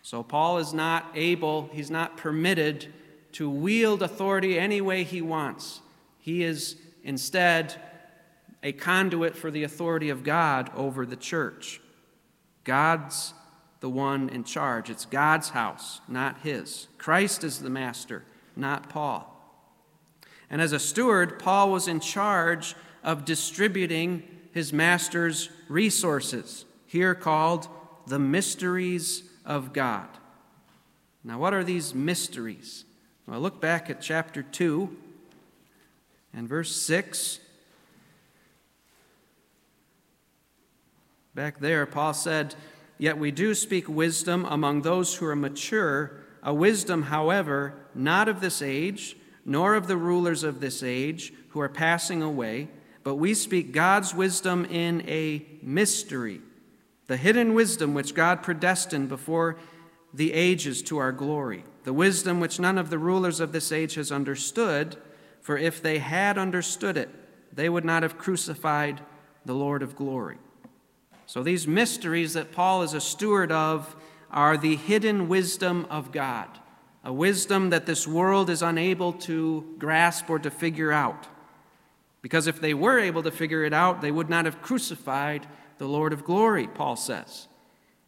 So 0.03 0.23
Paul 0.23 0.59
is 0.59 0.75
not 0.75 1.11
able, 1.15 1.71
he's 1.73 1.91
not 1.91 2.19
permitted 2.19 2.93
to 3.33 3.49
wield 3.49 4.03
authority 4.03 4.59
any 4.59 4.83
way 4.83 5.03
he 5.03 5.23
wants. 5.23 5.81
He 6.19 6.43
is 6.43 6.77
instead 7.03 7.81
a 8.63 8.73
conduit 8.73 9.35
for 9.35 9.51
the 9.51 9.65
authority 9.65 10.11
of 10.11 10.23
God 10.23 10.71
over 10.77 11.07
the 11.07 11.17
church. 11.17 11.81
God's 12.65 13.33
the 13.81 13.91
one 13.91 14.29
in 14.29 14.45
charge. 14.45 14.91
It's 14.91 15.07
God's 15.07 15.51
house, 15.51 16.01
not 16.07 16.41
his. 16.43 16.89
Christ 16.99 17.45
is 17.45 17.61
the 17.61 17.71
master, 17.71 18.25
not 18.55 18.89
Paul. 18.89 19.27
And 20.51 20.61
as 20.61 20.73
a 20.73 20.79
steward, 20.79 21.39
Paul 21.39 21.71
was 21.71 21.89
in 21.89 22.01
charge 22.01 22.75
of 23.03 23.25
distributing 23.25 24.23
his 24.53 24.73
master's 24.73 25.49
resources, 25.69 26.65
here 26.87 27.15
called 27.15 27.69
the 28.07 28.19
mysteries 28.19 29.23
of 29.45 29.73
God. 29.73 30.09
Now, 31.23 31.39
what 31.39 31.55
are 31.55 31.65
these 31.65 31.95
mysteries? 31.95 32.85
Well, 33.27 33.41
look 33.41 33.61
back 33.61 33.89
at 33.89 34.01
chapter 34.01 34.43
2 34.43 34.97
and 36.35 36.49
verse 36.49 36.75
6. 36.75 37.39
Back 41.35 41.61
there, 41.61 41.87
Paul 41.87 42.13
said, 42.13 42.55
Yet 43.01 43.17
we 43.17 43.31
do 43.31 43.55
speak 43.55 43.89
wisdom 43.89 44.45
among 44.45 44.83
those 44.83 45.15
who 45.15 45.25
are 45.25 45.35
mature, 45.35 46.21
a 46.43 46.53
wisdom, 46.53 47.05
however, 47.05 47.73
not 47.95 48.29
of 48.29 48.43
this 48.43 48.61
age, 48.61 49.17
nor 49.43 49.75
of 49.75 49.87
the 49.87 49.97
rulers 49.97 50.45
of 50.45 50.61
this 50.61 50.83
age 50.83 51.33
who 51.49 51.61
are 51.63 51.69
passing 51.71 52.21
away, 52.21 52.69
but 53.03 53.15
we 53.15 53.33
speak 53.33 53.73
God's 53.73 54.15
wisdom 54.15 54.67
in 54.67 55.03
a 55.09 55.47
mystery, 55.63 56.43
the 57.07 57.17
hidden 57.17 57.55
wisdom 57.55 57.95
which 57.95 58.15
God 58.15 58.43
predestined 58.43 59.09
before 59.09 59.57
the 60.13 60.35
ages 60.35 60.83
to 60.83 60.99
our 60.99 61.11
glory, 61.11 61.65
the 61.85 61.95
wisdom 61.95 62.39
which 62.39 62.61
none 62.61 62.77
of 62.77 62.91
the 62.91 62.99
rulers 62.99 63.41
of 63.41 63.53
this 63.53 63.73
age 63.73 63.95
has 63.95 64.13
understood, 64.13 64.99
for 65.41 65.57
if 65.57 65.81
they 65.81 66.01
had 66.01 66.37
understood 66.37 66.99
it, 66.99 67.09
they 67.51 67.71
would 67.71 67.87
not 67.87 68.03
have 68.03 68.19
crucified 68.19 69.01
the 69.47 69.55
Lord 69.55 69.83
of 69.83 69.97
glory. 69.97 70.37
So, 71.31 71.45
these 71.45 71.69
mysteries 71.69 72.33
that 72.33 72.51
Paul 72.51 72.83
is 72.83 72.93
a 72.93 73.01
steward 73.01 73.53
of 73.53 73.95
are 74.33 74.57
the 74.57 74.75
hidden 74.75 75.29
wisdom 75.29 75.87
of 75.89 76.11
God, 76.11 76.49
a 77.05 77.13
wisdom 77.13 77.71
that 77.71 77.87
this 77.87 78.05
world 78.05 78.51
is 78.51 78.63
unable 78.63 79.13
to 79.13 79.77
grasp 79.79 80.29
or 80.29 80.41
to 80.41 80.51
figure 80.51 80.91
out. 80.91 81.29
Because 82.21 82.49
if 82.49 82.61
they 82.61 82.75
were 82.75 82.99
able 82.99 83.23
to 83.23 83.31
figure 83.31 83.63
it 83.63 83.73
out, 83.73 84.01
they 84.01 84.11
would 84.11 84.29
not 84.29 84.45
have 84.45 84.61
crucified 84.61 85.47
the 85.79 85.87
Lord 85.87 86.13
of 86.13 86.25
glory, 86.25 86.67
Paul 86.67 86.97
says. 86.97 87.47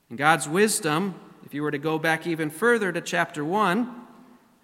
And 0.08 0.18
God's 0.18 0.48
wisdom, 0.48 1.14
if 1.44 1.54
you 1.54 1.62
were 1.62 1.70
to 1.70 1.78
go 1.78 2.00
back 2.00 2.26
even 2.26 2.50
further 2.50 2.90
to 2.90 3.00
chapter 3.00 3.44
1 3.44 3.88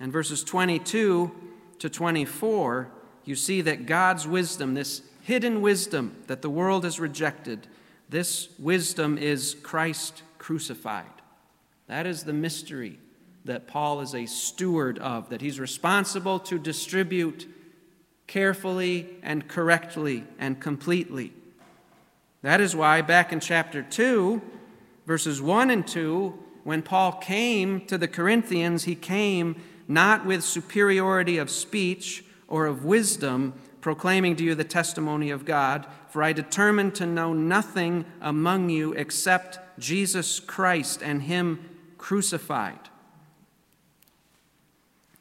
and 0.00 0.12
verses 0.12 0.42
22 0.42 1.30
to 1.78 1.88
24, 1.88 2.90
you 3.24 3.36
see 3.36 3.60
that 3.60 3.86
God's 3.86 4.26
wisdom, 4.26 4.74
this 4.74 5.02
hidden 5.22 5.60
wisdom 5.60 6.16
that 6.26 6.42
the 6.42 6.50
world 6.50 6.82
has 6.82 6.98
rejected, 6.98 7.68
This 8.08 8.48
wisdom 8.58 9.18
is 9.18 9.56
Christ 9.62 10.22
crucified. 10.38 11.04
That 11.88 12.06
is 12.06 12.24
the 12.24 12.32
mystery 12.32 12.98
that 13.44 13.66
Paul 13.66 14.00
is 14.00 14.14
a 14.14 14.26
steward 14.26 14.98
of, 14.98 15.30
that 15.30 15.40
he's 15.40 15.60
responsible 15.60 16.38
to 16.40 16.58
distribute 16.58 17.46
carefully 18.26 19.08
and 19.22 19.48
correctly 19.48 20.24
and 20.38 20.60
completely. 20.60 21.32
That 22.42 22.60
is 22.60 22.76
why, 22.76 23.02
back 23.02 23.32
in 23.32 23.40
chapter 23.40 23.82
2, 23.82 24.40
verses 25.06 25.42
1 25.42 25.70
and 25.70 25.86
2, 25.86 26.38
when 26.64 26.82
Paul 26.82 27.12
came 27.12 27.86
to 27.86 27.98
the 27.98 28.08
Corinthians, 28.08 28.84
he 28.84 28.94
came 28.94 29.56
not 29.88 30.26
with 30.26 30.44
superiority 30.44 31.38
of 31.38 31.50
speech 31.50 32.24
or 32.46 32.66
of 32.66 32.84
wisdom, 32.84 33.54
proclaiming 33.88 34.36
to 34.36 34.44
you 34.44 34.54
the 34.54 34.64
testimony 34.64 35.30
of 35.30 35.46
God, 35.46 35.86
for 36.10 36.22
I 36.22 36.34
determined 36.34 36.94
to 36.96 37.06
know 37.06 37.32
nothing 37.32 38.04
among 38.20 38.68
you 38.68 38.92
except 38.92 39.58
Jesus 39.78 40.40
Christ 40.40 41.02
and 41.02 41.22
Him 41.22 41.66
crucified. 41.96 42.90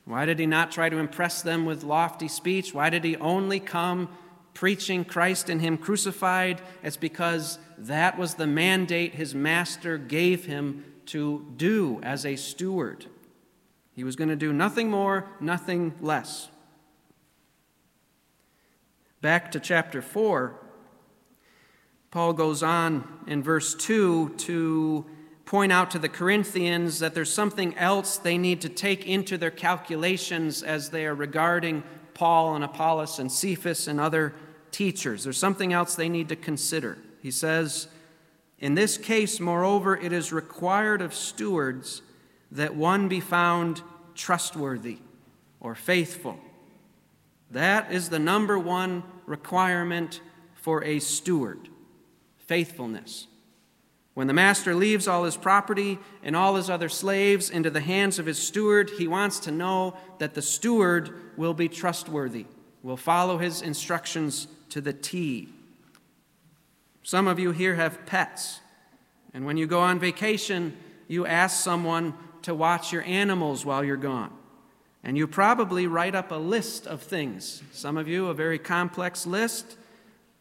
Why 0.04 0.26
did 0.26 0.38
he 0.38 0.46
not 0.46 0.70
try 0.70 0.90
to 0.90 0.98
impress 0.98 1.42
them 1.42 1.66
with 1.66 1.86
lofty 1.86 2.28
speech? 2.28 2.74
Why 2.74 2.90
did 2.90 3.06
he 3.06 3.16
only 3.16 3.62
come 3.62 4.10
preaching 4.54 5.06
Christ 5.06 5.50
and 5.50 5.62
Him 5.62 5.78
crucified? 5.78 6.62
It's 6.84 6.98
because 6.98 7.60
that 7.78 8.18
was 8.18 8.34
the 8.34 8.48
mandate 8.48 9.16
his 9.16 9.34
master 9.34 9.98
gave 9.98 10.44
him 10.44 10.84
to 11.06 11.46
do 11.56 12.02
as 12.04 12.26
a 12.26 12.36
steward. 12.36 13.06
He 13.96 14.04
was 14.04 14.18
going 14.18 14.28
to 14.28 14.36
do 14.36 14.52
nothing 14.52 14.92
more, 14.92 15.26
nothing 15.40 15.94
less. 16.02 16.50
Back 19.22 19.52
to 19.52 19.60
chapter 19.60 20.02
4, 20.04 20.56
Paul 22.12 22.34
goes 22.34 22.62
on 22.62 23.22
in 23.26 23.42
verse 23.42 23.74
2 23.74 24.36
to 24.38 25.06
point 25.44 25.72
out 25.72 25.90
to 25.92 26.00
the 26.00 26.10
Corinthians 26.10 27.00
that 27.00 27.16
there's 27.16 27.34
something 27.34 27.76
else 27.78 28.18
they 28.18 28.38
need 28.38 28.62
to 28.62 28.70
take 28.70 29.08
into 29.08 29.38
their 29.38 29.50
calculations 29.50 30.62
as 30.62 30.92
they 30.92 31.08
are 31.08 31.16
regarding 31.16 31.84
Paul 32.14 32.54
and 32.54 32.64
Apollos 32.64 33.18
and 33.18 33.32
Cephas 33.32 33.88
and 33.88 34.00
other 34.00 34.36
teachers. 34.72 35.24
There's 35.24 35.38
something 35.38 35.74
else 35.74 35.96
they 35.96 36.10
need 36.10 36.30
to 36.30 36.36
consider. 36.36 37.00
He 37.22 37.32
says, 37.32 37.88
In 38.60 38.76
this 38.76 39.00
case, 39.00 39.40
moreover, 39.40 39.98
it 39.98 40.14
is 40.14 40.32
required 40.32 41.02
of 41.02 41.14
stewards 41.14 42.04
that 42.52 42.76
one 42.76 43.08
be 43.08 43.20
found 43.20 43.82
trustworthy 44.14 45.00
or 45.60 45.74
faithful. 45.74 46.40
That 47.52 47.92
is 47.92 48.10
the 48.10 48.20
number 48.20 48.60
one 48.60 49.04
requirement 49.26 50.22
for 50.56 50.84
a 50.84 51.00
steward 51.00 51.70
faithfulness. 52.38 53.28
When 54.14 54.28
the 54.28 54.34
master 54.34 54.74
leaves 54.74 55.08
all 55.08 55.26
his 55.26 55.38
property 55.38 56.00
and 56.24 56.36
all 56.36 56.56
his 56.56 56.70
other 56.70 56.90
slaves 56.90 57.50
into 57.50 57.70
the 57.70 57.82
hands 57.82 58.18
of 58.18 58.26
his 58.26 58.40
steward, 58.40 58.90
he 58.98 59.08
wants 59.08 59.40
to 59.42 59.52
know 59.52 59.96
that 60.18 60.34
the 60.34 60.42
steward 60.42 61.14
will 61.38 61.54
be 61.54 61.70
trustworthy, 61.70 62.48
will 62.82 62.98
follow 62.98 63.38
his 63.38 63.62
instructions 63.62 64.48
to 64.70 64.82
the 64.82 64.94
T. 64.94 65.50
Some 67.04 67.28
of 67.28 67.38
you 67.38 67.52
here 67.52 67.76
have 67.76 68.06
pets, 68.06 68.60
and 69.34 69.46
when 69.46 69.56
you 69.56 69.68
go 69.68 69.80
on 69.82 70.00
vacation, 70.00 70.76
you 71.08 71.26
ask 71.26 71.64
someone 71.64 72.14
to 72.42 72.56
watch 72.56 72.92
your 72.92 73.04
animals 73.04 73.66
while 73.66 73.84
you're 73.84 73.98
gone. 73.98 74.37
And 75.08 75.18
you 75.18 75.26
probably 75.26 75.88
write 75.88 76.16
up 76.16 76.34
a 76.34 76.36
list 76.36 76.86
of 76.86 77.02
things. 77.02 77.64
Some 77.72 77.96
of 77.96 78.10
you, 78.10 78.28
a 78.28 78.34
very 78.34 78.60
complex 78.60 79.26
list, 79.26 79.78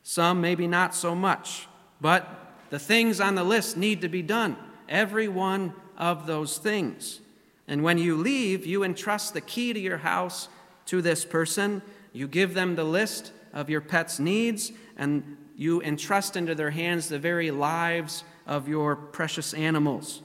some 0.02 0.40
maybe 0.40 0.66
not 0.66 0.92
so 0.92 1.14
much. 1.14 1.68
But 2.00 2.28
the 2.70 2.80
things 2.80 3.20
on 3.20 3.36
the 3.36 3.44
list 3.44 3.76
need 3.76 4.00
to 4.00 4.08
be 4.08 4.22
done, 4.22 4.56
every 4.88 5.28
one 5.28 5.72
of 5.96 6.26
those 6.26 6.58
things. 6.58 7.20
And 7.68 7.84
when 7.84 7.96
you 7.98 8.16
leave, 8.16 8.66
you 8.66 8.82
entrust 8.82 9.34
the 9.34 9.40
key 9.40 9.72
to 9.72 9.78
your 9.78 9.98
house 9.98 10.48
to 10.86 11.00
this 11.00 11.24
person. 11.24 11.80
You 12.12 12.26
give 12.26 12.52
them 12.54 12.74
the 12.74 12.82
list 12.82 13.30
of 13.52 13.70
your 13.70 13.80
pet's 13.80 14.18
needs, 14.18 14.72
and 14.96 15.36
you 15.54 15.80
entrust 15.80 16.36
into 16.36 16.56
their 16.56 16.70
hands 16.70 17.08
the 17.08 17.20
very 17.20 17.52
lives 17.52 18.24
of 18.48 18.68
your 18.68 18.96
precious 18.96 19.54
animals. 19.54 20.22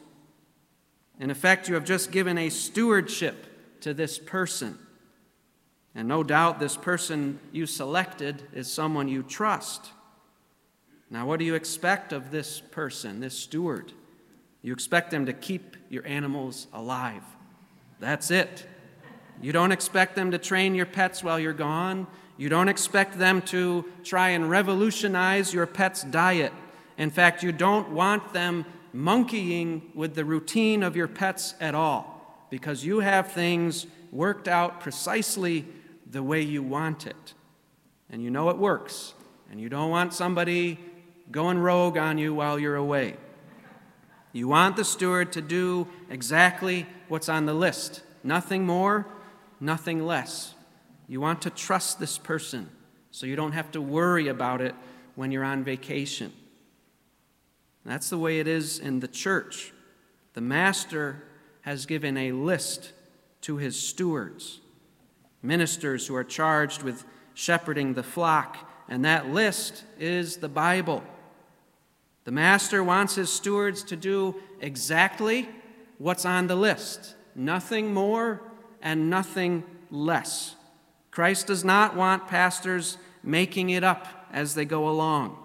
In 1.20 1.30
effect, 1.30 1.70
you 1.70 1.76
have 1.76 1.86
just 1.86 2.12
given 2.12 2.40
a 2.40 2.50
stewardship 2.50 3.46
to 3.82 3.94
this 3.94 4.20
person. 4.20 4.78
And 5.94 6.08
no 6.08 6.24
doubt 6.24 6.60
this 6.60 6.78
person 6.78 7.40
you 7.52 7.66
selected 7.66 8.44
is 8.54 8.72
someone 8.72 9.08
you 9.08 9.24
trust. 9.24 9.92
Now, 11.10 11.26
what 11.26 11.40
do 11.40 11.46
you 11.46 11.56
expect 11.56 12.14
of 12.14 12.32
this 12.32 12.62
person, 12.62 13.20
this 13.20 13.38
steward? 13.38 13.92
You 14.62 14.72
expect 14.72 15.12
them 15.12 15.26
to 15.26 15.34
keep 15.34 15.76
your 15.90 16.06
animals 16.08 16.68
alive. 16.72 17.24
That's 18.00 18.32
it. 18.32 18.66
You 19.42 19.52
don't 19.52 19.72
expect 19.72 20.16
them 20.16 20.32
to 20.32 20.38
train 20.38 20.76
your 20.76 20.86
pets 20.86 21.24
while 21.24 21.40
you're 21.40 21.52
gone. 21.52 22.08
You 22.38 22.48
don't 22.48 22.70
expect 22.70 23.18
them 23.18 23.42
to 23.44 23.86
try 24.04 24.30
and 24.30 24.50
revolutionize 24.50 25.54
your 25.54 25.66
pet's 25.66 26.04
diet. 26.04 26.54
In 26.98 27.10
fact, 27.10 27.44
you 27.44 27.52
don't 27.52 27.90
want 27.90 28.34
them 28.34 28.66
monkeying 28.94 29.92
with 29.94 30.16
the 30.16 30.24
routine 30.24 30.84
of 30.84 30.96
your 30.96 31.08
pets 31.08 31.56
at 31.60 31.76
all 31.76 32.11
because 32.52 32.86
you 32.86 33.00
have 33.00 33.32
things 33.32 33.88
worked 34.12 34.48
out 34.48 34.82
precisely 34.82 35.66
the 36.06 36.22
way 36.22 36.42
you 36.42 36.62
want 36.62 37.08
it. 37.08 37.34
And 38.12 38.22
you 38.22 38.30
know 38.30 38.50
it 38.50 38.58
works. 38.58 39.16
And 39.50 39.60
you 39.60 39.70
don't 39.70 39.90
want 39.90 40.14
somebody 40.14 40.78
going 41.32 41.58
rogue 41.58 41.98
on 41.98 42.20
you 42.20 42.36
while 42.36 42.60
you're 42.60 42.76
away. 42.76 43.16
You 44.34 44.50
want 44.50 44.76
the 44.76 44.84
steward 44.84 45.32
to 45.34 45.42
do 45.42 45.88
exactly 46.10 46.86
what's 47.08 47.28
on 47.28 47.48
the 47.48 47.54
list 47.56 48.04
nothing 48.24 48.66
more, 48.68 49.08
nothing 49.60 50.06
less. 50.06 50.54
You 51.08 51.20
want 51.20 51.42
to 51.42 51.50
trust 51.50 52.00
this 52.00 52.20
person 52.20 52.70
so 53.10 53.26
you 53.26 53.36
don't 53.36 53.54
have 53.54 53.72
to 53.72 53.82
worry 53.82 54.28
about 54.28 54.62
it 54.62 54.76
when 55.16 55.32
you're 55.32 55.44
on 55.44 55.64
vacation. 55.64 56.32
That's 57.84 58.12
the 58.12 58.20
way 58.20 58.40
it 58.40 58.48
is 58.48 58.78
in 58.78 59.00
the 59.00 59.08
church. 59.08 59.74
The 60.34 60.42
master 60.42 61.24
has 61.62 61.86
given 61.86 62.18
a 62.18 62.32
list 62.32 62.92
to 63.42 63.58
his 63.58 63.80
stewards, 63.80 64.60
ministers 65.42 66.08
who 66.08 66.16
are 66.16 66.24
charged 66.24 66.84
with 66.84 67.04
shepherding 67.34 67.94
the 67.94 68.04
flock, 68.04 68.70
and 68.88 69.06
that 69.06 69.30
list 69.30 69.84
is 70.00 70.38
the 70.38 70.50
Bible. 70.50 71.04
The 72.24 72.32
master 72.32 72.84
wants 72.84 73.16
his 73.16 73.32
stewards 73.32 73.84
to 73.84 73.96
do 73.96 74.36
exactly 74.60 75.50
what's 75.98 76.26
on 76.26 76.48
the 76.48 76.56
list 76.56 77.16
nothing 77.34 77.94
more 77.94 78.42
and 78.82 79.10
nothing 79.10 79.64
less. 79.90 80.56
Christ 81.12 81.48
does 81.48 81.64
not 81.64 81.96
want 81.96 82.28
pastors 82.28 82.98
making 83.24 83.70
it 83.70 83.84
up 83.84 84.28
as 84.32 84.56
they 84.56 84.66
go 84.66 84.90
along. 84.90 85.38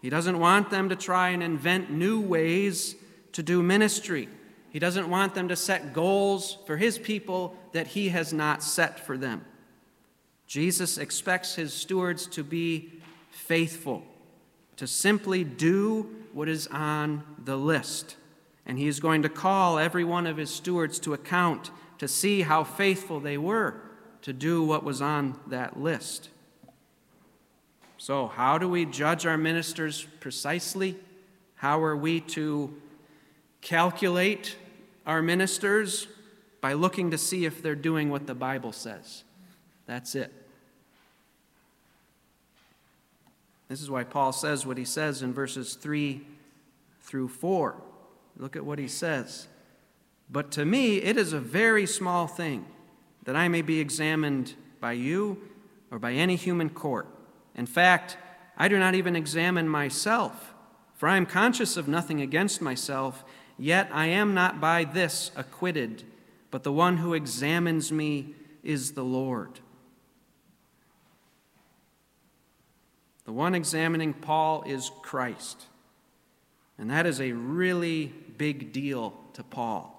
He 0.00 0.10
doesn't 0.10 0.38
want 0.38 0.70
them 0.70 0.88
to 0.88 0.96
try 0.96 1.30
and 1.30 1.42
invent 1.42 1.90
new 1.90 2.20
ways 2.20 2.96
to 3.32 3.42
do 3.42 3.62
ministry. 3.62 4.28
He 4.70 4.78
doesn't 4.78 5.08
want 5.08 5.34
them 5.34 5.48
to 5.48 5.56
set 5.56 5.92
goals 5.92 6.58
for 6.66 6.76
his 6.76 6.98
people 6.98 7.56
that 7.72 7.88
he 7.88 8.10
has 8.10 8.32
not 8.32 8.62
set 8.62 9.00
for 9.00 9.16
them. 9.16 9.44
Jesus 10.46 10.98
expects 10.98 11.54
his 11.54 11.72
stewards 11.72 12.26
to 12.28 12.42
be 12.42 12.92
faithful, 13.30 14.02
to 14.76 14.86
simply 14.86 15.44
do 15.44 16.08
what 16.32 16.48
is 16.48 16.66
on 16.68 17.22
the 17.44 17.56
list. 17.56 18.16
And 18.66 18.78
he 18.78 18.86
is 18.86 19.00
going 19.00 19.22
to 19.22 19.28
call 19.28 19.78
every 19.78 20.04
one 20.04 20.26
of 20.26 20.36
his 20.36 20.50
stewards 20.50 20.98
to 21.00 21.14
account 21.14 21.70
to 21.98 22.08
see 22.08 22.42
how 22.42 22.64
faithful 22.64 23.20
they 23.20 23.38
were 23.38 23.80
to 24.22 24.32
do 24.32 24.62
what 24.62 24.84
was 24.84 25.00
on 25.00 25.38
that 25.46 25.80
list. 25.80 26.28
So, 27.96 28.28
how 28.28 28.58
do 28.58 28.68
we 28.68 28.84
judge 28.84 29.26
our 29.26 29.36
ministers 29.36 30.06
precisely? 30.20 30.96
How 31.56 31.82
are 31.82 31.96
we 31.96 32.20
to 32.20 32.72
calculate 33.60 34.56
our 35.06 35.22
ministers? 35.22 36.08
By 36.60 36.72
looking 36.72 37.12
to 37.12 37.18
see 37.18 37.44
if 37.44 37.62
they're 37.62 37.76
doing 37.76 38.10
what 38.10 38.26
the 38.26 38.34
Bible 38.34 38.72
says. 38.72 39.22
That's 39.86 40.16
it. 40.16 40.32
This 43.68 43.80
is 43.80 43.90
why 43.90 44.02
Paul 44.02 44.32
says 44.32 44.66
what 44.66 44.78
he 44.78 44.84
says 44.84 45.22
in 45.22 45.32
verses 45.32 45.74
3 45.74 46.20
through 47.02 47.28
4. 47.28 47.76
Look 48.38 48.56
at 48.56 48.64
what 48.64 48.78
he 48.78 48.88
says. 48.88 49.46
But 50.30 50.50
to 50.52 50.64
me, 50.64 50.96
it 50.98 51.16
is 51.16 51.32
a 51.32 51.40
very 51.40 51.86
small 51.86 52.26
thing 52.26 52.66
that 53.24 53.36
I 53.36 53.48
may 53.48 53.62
be 53.62 53.78
examined 53.80 54.54
by 54.80 54.92
you 54.92 55.40
or 55.90 55.98
by 55.98 56.12
any 56.12 56.36
human 56.36 56.70
court. 56.70 57.06
In 57.54 57.66
fact, 57.66 58.16
I 58.56 58.68
do 58.68 58.78
not 58.78 58.94
even 58.94 59.16
examine 59.16 59.68
myself, 59.68 60.54
for 60.94 61.08
I 61.08 61.16
am 61.16 61.26
conscious 61.26 61.76
of 61.76 61.88
nothing 61.88 62.20
against 62.20 62.60
myself, 62.60 63.24
yet 63.58 63.88
I 63.92 64.06
am 64.06 64.34
not 64.34 64.60
by 64.60 64.84
this 64.84 65.30
acquitted, 65.36 66.04
but 66.50 66.62
the 66.62 66.72
one 66.72 66.98
who 66.98 67.14
examines 67.14 67.92
me 67.92 68.34
is 68.62 68.92
the 68.92 69.04
Lord. 69.04 69.60
The 73.24 73.32
one 73.32 73.54
examining 73.54 74.14
Paul 74.14 74.62
is 74.66 74.90
Christ. 75.02 75.66
And 76.78 76.90
that 76.90 77.04
is 77.04 77.20
a 77.20 77.32
really 77.32 78.06
big 78.38 78.72
deal 78.72 79.12
to 79.34 79.42
Paul. 79.42 79.94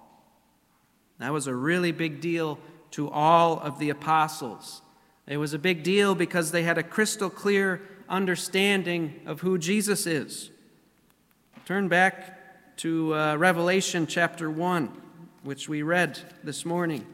That 1.19 1.33
was 1.33 1.47
a 1.47 1.53
really 1.53 1.91
big 1.91 2.21
deal 2.21 2.57
to 2.91 3.09
all 3.09 3.59
of 3.59 3.77
the 3.77 3.89
apostles. 3.89 4.81
It 5.27 5.37
was 5.37 5.53
a 5.53 5.59
big 5.59 5.83
deal 5.83 6.15
because 6.15 6.51
they 6.51 6.63
had 6.63 6.77
a 6.77 6.83
crystal 6.83 7.29
clear 7.29 7.81
understanding 8.07 9.19
of 9.25 9.41
who 9.41 9.57
Jesus 9.57 10.07
is. 10.07 10.49
Turn 11.65 11.87
back 11.87 12.38
to 12.79 13.13
uh, 13.13 13.35
Revelation 13.35 14.07
chapter 14.07 14.49
1, 14.49 14.89
which 15.43 15.67
we 15.67 15.81
read 15.81 16.17
this 16.45 16.63
morning, 16.63 17.05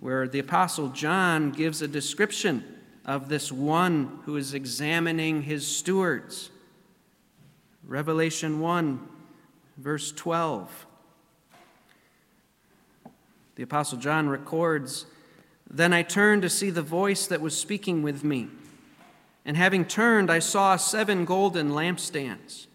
where 0.00 0.26
the 0.26 0.38
apostle 0.38 0.88
John 0.88 1.50
gives 1.50 1.82
a 1.82 1.86
description 1.86 2.64
of 3.04 3.28
this 3.28 3.52
one 3.52 4.20
who 4.24 4.38
is 4.38 4.54
examining 4.54 5.42
his 5.42 5.66
stewards. 5.66 6.48
Revelation 7.86 8.58
1, 8.58 9.06
verse 9.76 10.10
12. 10.10 10.86
The 13.56 13.64
Apostle 13.64 13.98
John 13.98 14.30
records 14.30 15.04
Then 15.70 15.92
I 15.92 16.00
turned 16.00 16.40
to 16.40 16.48
see 16.48 16.70
the 16.70 16.80
voice 16.80 17.26
that 17.26 17.42
was 17.42 17.54
speaking 17.54 18.02
with 18.02 18.24
me. 18.24 18.48
And 19.44 19.58
having 19.58 19.84
turned, 19.84 20.30
I 20.30 20.38
saw 20.38 20.76
seven 20.76 21.26
golden 21.26 21.68
lampstands. 21.68 22.66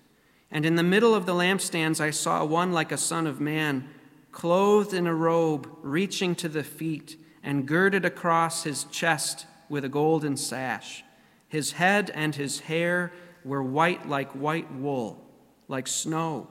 And 0.52 0.66
in 0.66 0.76
the 0.76 0.84
middle 0.84 1.14
of 1.14 1.26
the 1.26 1.34
lampstands, 1.34 2.02
I 2.02 2.10
saw 2.10 2.44
one 2.44 2.72
like 2.72 2.92
a 2.92 2.98
son 2.98 3.28
of 3.28 3.40
man, 3.40 3.88
clothed 4.32 4.94
in 4.94 5.08
a 5.08 5.14
robe 5.14 5.70
reaching 5.82 6.36
to 6.36 6.50
the 6.50 6.64
feet, 6.64 7.18
and 7.44 7.68
girded 7.68 8.06
across 8.06 8.64
his 8.64 8.84
chest 8.86 9.46
with 9.70 9.86
a 9.86 9.90
golden 9.90 10.36
sash. 10.38 11.04
His 11.48 11.74
head 11.74 12.12
and 12.14 12.36
his 12.36 12.62
hair 12.62 13.12
were 13.46 13.64
white 13.64 14.10
like 14.10 14.32
white 14.32 14.72
wool, 14.74 15.24
like 15.68 15.88
snow, 15.88 16.48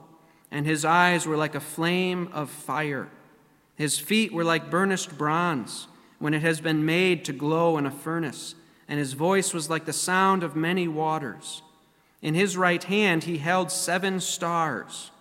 and 0.51 0.65
his 0.65 0.83
eyes 0.83 1.25
were 1.25 1.37
like 1.37 1.55
a 1.55 1.59
flame 1.59 2.29
of 2.33 2.49
fire. 2.49 3.09
His 3.75 3.97
feet 3.97 4.33
were 4.33 4.43
like 4.43 4.71
burnished 4.71 5.17
bronze 5.17 5.87
when 6.19 6.33
it 6.33 6.41
has 6.41 6.59
been 6.59 6.85
made 6.85 7.23
to 7.25 7.33
glow 7.33 7.77
in 7.77 7.85
a 7.85 7.91
furnace, 7.91 8.55
and 8.87 8.99
his 8.99 9.13
voice 9.13 9.53
was 9.53 9.69
like 9.69 9.85
the 9.85 9.93
sound 9.93 10.43
of 10.43 10.55
many 10.55 10.87
waters. 10.87 11.61
In 12.21 12.33
his 12.33 12.57
right 12.57 12.83
hand 12.83 13.23
he 13.23 13.37
held 13.37 13.71
seven 13.71 14.19
stars. 14.19 15.11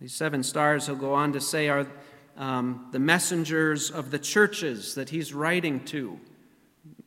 These 0.00 0.14
seven 0.14 0.42
stars, 0.42 0.86
he'll 0.86 0.96
go 0.96 1.14
on 1.14 1.32
to 1.32 1.40
say, 1.40 1.68
are 1.68 1.86
um, 2.36 2.88
the 2.90 2.98
messengers 2.98 3.90
of 3.90 4.10
the 4.10 4.18
churches 4.18 4.96
that 4.96 5.10
he's 5.10 5.32
writing 5.32 5.84
to. 5.86 6.18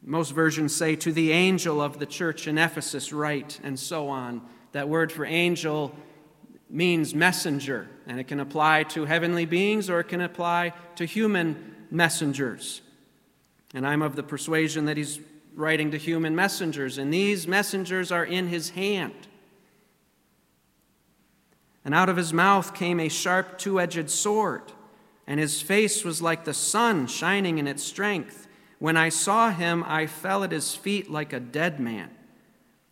Most 0.02 0.32
versions 0.32 0.74
say, 0.74 0.96
to 0.96 1.12
the 1.12 1.32
angel 1.32 1.82
of 1.82 2.00
the 2.00 2.06
church 2.06 2.48
in 2.48 2.58
Ephesus, 2.58 3.12
write, 3.12 3.60
and 3.62 3.78
so 3.78 4.08
on. 4.08 4.42
That 4.72 4.88
word 4.88 5.12
for 5.12 5.26
angel 5.26 5.94
means 6.70 7.14
messenger, 7.14 7.90
and 8.08 8.20
it 8.20 8.26
can 8.26 8.40
apply 8.40 8.84
to 8.84 9.06
heavenly 9.06 9.46
beings 9.46 9.90
or 9.90 10.00
it 10.00 10.08
can 10.08 10.22
apply 10.22 10.74
to 10.96 11.06
human 11.06 11.76
messengers. 11.92 12.82
And 13.74 13.86
I'm 13.86 14.02
of 14.02 14.16
the 14.16 14.24
persuasion 14.24 14.86
that 14.86 14.98
he's 14.98 15.20
writing 15.58 15.92
to 15.92 15.98
human 15.98 16.36
messengers, 16.36 16.98
and 16.98 17.14
these 17.14 17.48
messengers 17.48 18.12
are 18.12 18.24
in 18.24 18.48
his 18.48 18.70
hand. 18.70 19.28
And 21.84 21.96
out 21.96 22.10
of 22.10 22.16
his 22.16 22.32
mouth 22.32 22.74
came 22.74 23.00
a 23.00 23.10
sharp 23.10 23.58
two 23.58 23.82
edged 23.82 24.10
sword, 24.10 24.62
and 25.26 25.40
his 25.40 25.62
face 25.62 26.06
was 26.06 26.22
like 26.22 26.46
the 26.46 26.54
sun 26.54 27.08
shining 27.08 27.58
in 27.58 27.68
its 27.68 27.84
strength. 27.84 28.48
When 28.80 28.96
I 28.96 29.10
saw 29.10 29.50
him, 29.50 29.84
I 29.88 30.06
fell 30.06 30.44
at 30.44 30.52
his 30.52 30.76
feet 30.76 31.10
like 31.10 31.34
a 31.34 31.40
dead 31.40 31.80
man. 31.80 32.12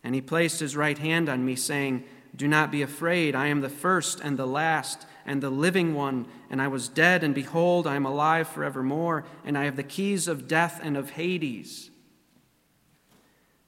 And 0.02 0.14
he 0.14 0.20
placed 0.20 0.60
his 0.60 0.76
right 0.76 0.98
hand 0.98 1.28
on 1.28 1.44
me, 1.44 1.54
saying, 1.54 2.04
do 2.34 2.46
not 2.48 2.70
be 2.70 2.82
afraid. 2.82 3.34
I 3.34 3.46
am 3.46 3.60
the 3.60 3.68
first 3.68 4.20
and 4.20 4.36
the 4.36 4.46
last 4.46 5.06
and 5.24 5.42
the 5.42 5.50
living 5.50 5.94
one. 5.94 6.26
And 6.50 6.60
I 6.60 6.68
was 6.68 6.88
dead, 6.88 7.24
and 7.24 7.34
behold, 7.34 7.86
I 7.86 7.96
am 7.96 8.04
alive 8.04 8.48
forevermore. 8.48 9.24
And 9.44 9.56
I 9.56 9.64
have 9.64 9.76
the 9.76 9.82
keys 9.82 10.28
of 10.28 10.46
death 10.46 10.80
and 10.82 10.96
of 10.96 11.10
Hades. 11.10 11.90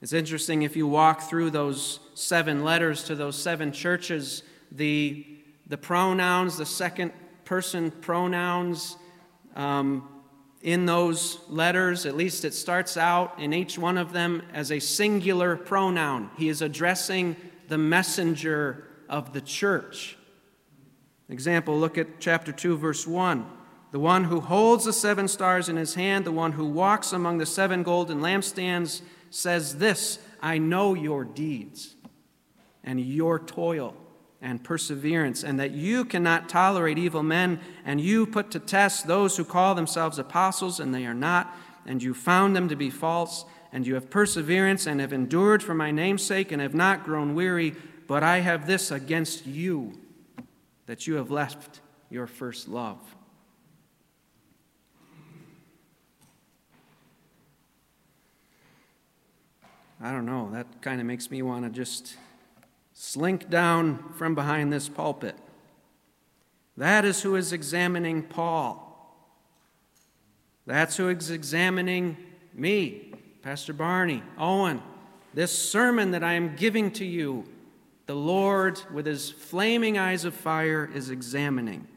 It's 0.00 0.12
interesting 0.12 0.62
if 0.62 0.76
you 0.76 0.86
walk 0.86 1.22
through 1.22 1.50
those 1.50 1.98
seven 2.14 2.62
letters 2.62 3.04
to 3.04 3.16
those 3.16 3.36
seven 3.36 3.72
churches, 3.72 4.44
the, 4.70 5.26
the 5.66 5.76
pronouns, 5.76 6.56
the 6.56 6.66
second 6.66 7.12
person 7.44 7.90
pronouns 7.90 8.96
um, 9.56 10.08
in 10.62 10.86
those 10.86 11.40
letters, 11.48 12.06
at 12.06 12.16
least 12.16 12.44
it 12.44 12.54
starts 12.54 12.96
out 12.96 13.38
in 13.40 13.52
each 13.52 13.76
one 13.76 13.98
of 13.98 14.12
them 14.12 14.42
as 14.52 14.70
a 14.70 14.78
singular 14.78 15.56
pronoun. 15.56 16.30
He 16.36 16.48
is 16.48 16.62
addressing 16.62 17.36
the 17.66 17.78
messenger 17.78 18.84
of 19.08 19.32
the 19.32 19.40
church. 19.40 20.16
Example, 21.28 21.78
look 21.78 21.98
at 21.98 22.20
chapter 22.20 22.52
2, 22.52 22.76
verse 22.76 23.06
1. 23.06 23.46
The 23.90 23.98
one 23.98 24.24
who 24.24 24.40
holds 24.40 24.84
the 24.84 24.92
seven 24.92 25.28
stars 25.28 25.68
in 25.68 25.76
his 25.76 25.94
hand, 25.94 26.24
the 26.24 26.32
one 26.32 26.52
who 26.52 26.66
walks 26.66 27.12
among 27.12 27.38
the 27.38 27.46
seven 27.46 27.82
golden 27.82 28.20
lampstands, 28.20 29.02
says 29.30 29.78
this 29.78 30.18
I 30.40 30.58
know 30.58 30.94
your 30.94 31.24
deeds 31.24 31.96
and 32.84 33.00
your 33.00 33.38
toil 33.38 33.94
and 34.40 34.62
perseverance, 34.62 35.42
and 35.42 35.58
that 35.58 35.72
you 35.72 36.04
cannot 36.04 36.48
tolerate 36.48 36.96
evil 36.96 37.24
men, 37.24 37.58
and 37.84 38.00
you 38.00 38.24
put 38.24 38.52
to 38.52 38.60
test 38.60 39.06
those 39.06 39.36
who 39.36 39.44
call 39.44 39.74
themselves 39.74 40.18
apostles, 40.18 40.78
and 40.78 40.94
they 40.94 41.04
are 41.06 41.14
not, 41.14 41.56
and 41.84 42.02
you 42.02 42.14
found 42.14 42.54
them 42.54 42.68
to 42.68 42.76
be 42.76 42.88
false 42.88 43.44
and 43.72 43.86
you 43.86 43.94
have 43.94 44.10
perseverance 44.10 44.86
and 44.86 45.00
have 45.00 45.12
endured 45.12 45.62
for 45.62 45.74
my 45.74 45.90
name's 45.90 46.22
sake 46.22 46.52
and 46.52 46.62
have 46.62 46.74
not 46.74 47.04
grown 47.04 47.34
weary. 47.34 47.74
But 48.06 48.22
I 48.22 48.38
have 48.38 48.66
this 48.66 48.90
against 48.90 49.46
you, 49.46 49.98
that 50.86 51.06
you 51.06 51.14
have 51.16 51.30
left 51.30 51.80
your 52.08 52.26
first 52.26 52.68
love. 52.68 52.98
I 60.00 60.12
don't 60.12 60.26
know, 60.26 60.50
that 60.52 60.80
kind 60.80 61.00
of 61.00 61.06
makes 61.06 61.30
me 61.30 61.42
want 61.42 61.64
to 61.64 61.70
just 61.70 62.16
slink 62.92 63.50
down 63.50 64.12
from 64.14 64.34
behind 64.34 64.72
this 64.72 64.88
pulpit. 64.88 65.34
That 66.76 67.04
is 67.04 67.22
who 67.22 67.34
is 67.34 67.52
examining 67.52 68.22
Paul. 68.22 68.84
That's 70.66 70.96
who 70.96 71.08
is 71.08 71.30
examining 71.30 72.16
me. 72.54 73.12
Pastor 73.42 73.72
Barney, 73.72 74.22
Owen, 74.36 74.82
this 75.34 75.56
sermon 75.56 76.12
that 76.12 76.22
I 76.22 76.34
am 76.34 76.54
giving 76.54 76.90
to 76.92 77.04
you, 77.04 77.44
the 78.06 78.14
Lord, 78.14 78.80
with 78.92 79.06
his 79.06 79.30
flaming 79.30 79.98
eyes 79.98 80.24
of 80.24 80.34
fire, 80.34 80.88
is 80.94 81.10
examining. 81.10 81.88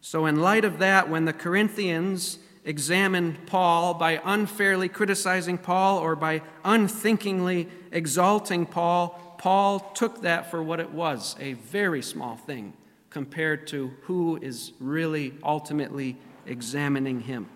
So, 0.00 0.26
in 0.26 0.36
light 0.36 0.64
of 0.64 0.78
that, 0.78 1.08
when 1.08 1.24
the 1.24 1.32
Corinthians 1.32 2.38
examined 2.66 3.46
Paul 3.46 3.94
by 3.94 4.20
unfairly 4.24 4.88
criticizing 4.88 5.56
Paul 5.56 5.98
or 5.98 6.16
by 6.16 6.42
unthinkingly 6.64 7.68
exalting 7.92 8.66
Paul, 8.66 9.36
Paul 9.38 9.78
took 9.94 10.22
that 10.22 10.50
for 10.50 10.62
what 10.62 10.80
it 10.80 10.90
was 10.90 11.36
a 11.38 11.54
very 11.54 12.02
small 12.02 12.36
thing 12.36 12.74
compared 13.08 13.68
to 13.68 13.92
who 14.02 14.36
is 14.42 14.72
really 14.80 15.32
ultimately 15.42 16.18
examining 16.44 17.20
him. 17.20 17.48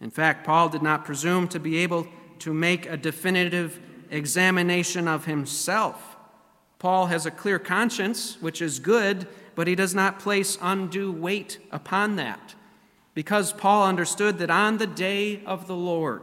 In 0.00 0.10
fact, 0.10 0.44
Paul 0.44 0.68
did 0.68 0.82
not 0.82 1.04
presume 1.04 1.48
to 1.48 1.60
be 1.60 1.78
able 1.78 2.08
to 2.40 2.52
make 2.52 2.86
a 2.86 2.96
definitive 2.96 3.80
examination 4.10 5.08
of 5.08 5.24
himself. 5.24 6.16
Paul 6.80 7.06
has 7.06 7.24
a 7.24 7.30
clear 7.30 7.58
conscience, 7.58 8.36
which 8.42 8.60
is 8.60 8.78
good, 8.78 9.26
but 9.54 9.68
he 9.68 9.74
does 9.74 9.94
not 9.94 10.18
place 10.18 10.58
undue 10.60 11.12
weight 11.12 11.58
upon 11.72 12.16
that. 12.16 12.55
Because 13.16 13.50
Paul 13.50 13.86
understood 13.86 14.36
that 14.40 14.50
on 14.50 14.76
the 14.76 14.86
day 14.86 15.42
of 15.46 15.66
the 15.66 15.74
Lord, 15.74 16.20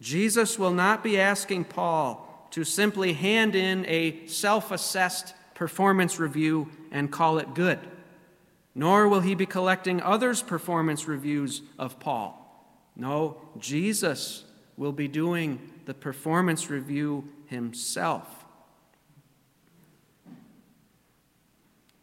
Jesus 0.00 0.58
will 0.58 0.70
not 0.70 1.04
be 1.04 1.20
asking 1.20 1.66
Paul 1.66 2.48
to 2.52 2.64
simply 2.64 3.12
hand 3.12 3.54
in 3.54 3.84
a 3.84 4.26
self 4.26 4.70
assessed 4.70 5.34
performance 5.52 6.18
review 6.18 6.70
and 6.90 7.12
call 7.12 7.36
it 7.36 7.52
good, 7.52 7.78
nor 8.74 9.06
will 9.06 9.20
he 9.20 9.34
be 9.34 9.44
collecting 9.44 10.00
others' 10.00 10.40
performance 10.40 11.06
reviews 11.06 11.60
of 11.78 12.00
Paul. 12.00 12.42
No, 12.96 13.36
Jesus 13.58 14.44
will 14.78 14.92
be 14.92 15.08
doing 15.08 15.60
the 15.84 15.92
performance 15.92 16.70
review 16.70 17.28
himself. 17.48 18.46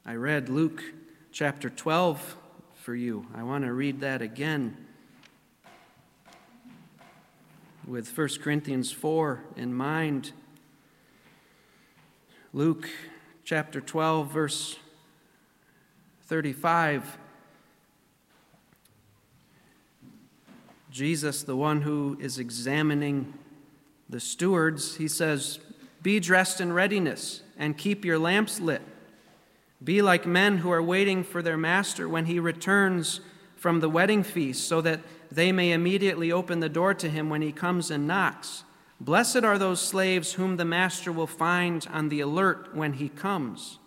I 0.06 0.14
read 0.14 0.48
Luke 0.48 0.84
chapter 1.32 1.72
12 1.72 2.38
for 2.86 2.94
you. 2.94 3.26
I 3.34 3.42
want 3.42 3.64
to 3.66 3.74
read 3.74 4.02
that 4.02 4.22
again 4.22 4.78
with 7.88 8.16
1 8.16 8.30
Corinthians 8.44 8.92
4 8.92 9.42
in 9.58 9.74
mind. 9.74 10.34
Luke 12.54 12.88
chapter 13.44 13.82
12, 13.82 14.32
verse 14.32 14.78
35. 16.28 17.18
Jesus, 20.92 21.42
the 21.42 21.56
one 21.56 21.82
who 21.82 22.16
is 22.22 22.38
examining 22.38 23.34
the 24.08 24.20
stewards, 24.20 24.98
he 24.98 25.08
says, 25.08 25.58
Be 26.04 26.20
dressed 26.20 26.62
in 26.62 26.72
readiness 26.72 27.42
and 27.58 27.76
keep 27.76 28.06
your 28.06 28.20
lamps 28.20 28.60
lit. 28.60 28.84
Be 29.86 30.02
like 30.02 30.26
men 30.26 30.58
who 30.58 30.72
are 30.72 30.82
waiting 30.84 31.24
for 31.24 31.42
their 31.42 31.58
master 31.58 32.10
when 32.10 32.26
he 32.26 32.40
returns 32.40 33.22
from 33.56 33.80
the 33.80 33.90
wedding 33.90 34.24
feast, 34.24 34.68
so 34.68 34.82
that 34.82 35.02
they 35.32 35.52
may 35.52 35.72
immediately 35.72 36.32
open 36.32 36.60
the 36.60 36.70
door 36.70 36.94
to 36.96 37.10
him 37.10 37.30
when 37.30 37.42
he 37.42 37.52
comes 37.52 37.92
and 37.92 38.08
knocks. 38.08 38.64
Blessed 39.00 39.44
are 39.44 39.58
those 39.58 39.80
slaves 39.80 40.34
whom 40.34 40.58
the 40.58 40.66
master 40.66 41.12
will 41.12 41.28
find 41.28 41.88
on 41.94 42.10
the 42.10 42.20
alert 42.20 42.76
when 42.76 42.94
he 42.94 43.10
comes. 43.10 43.80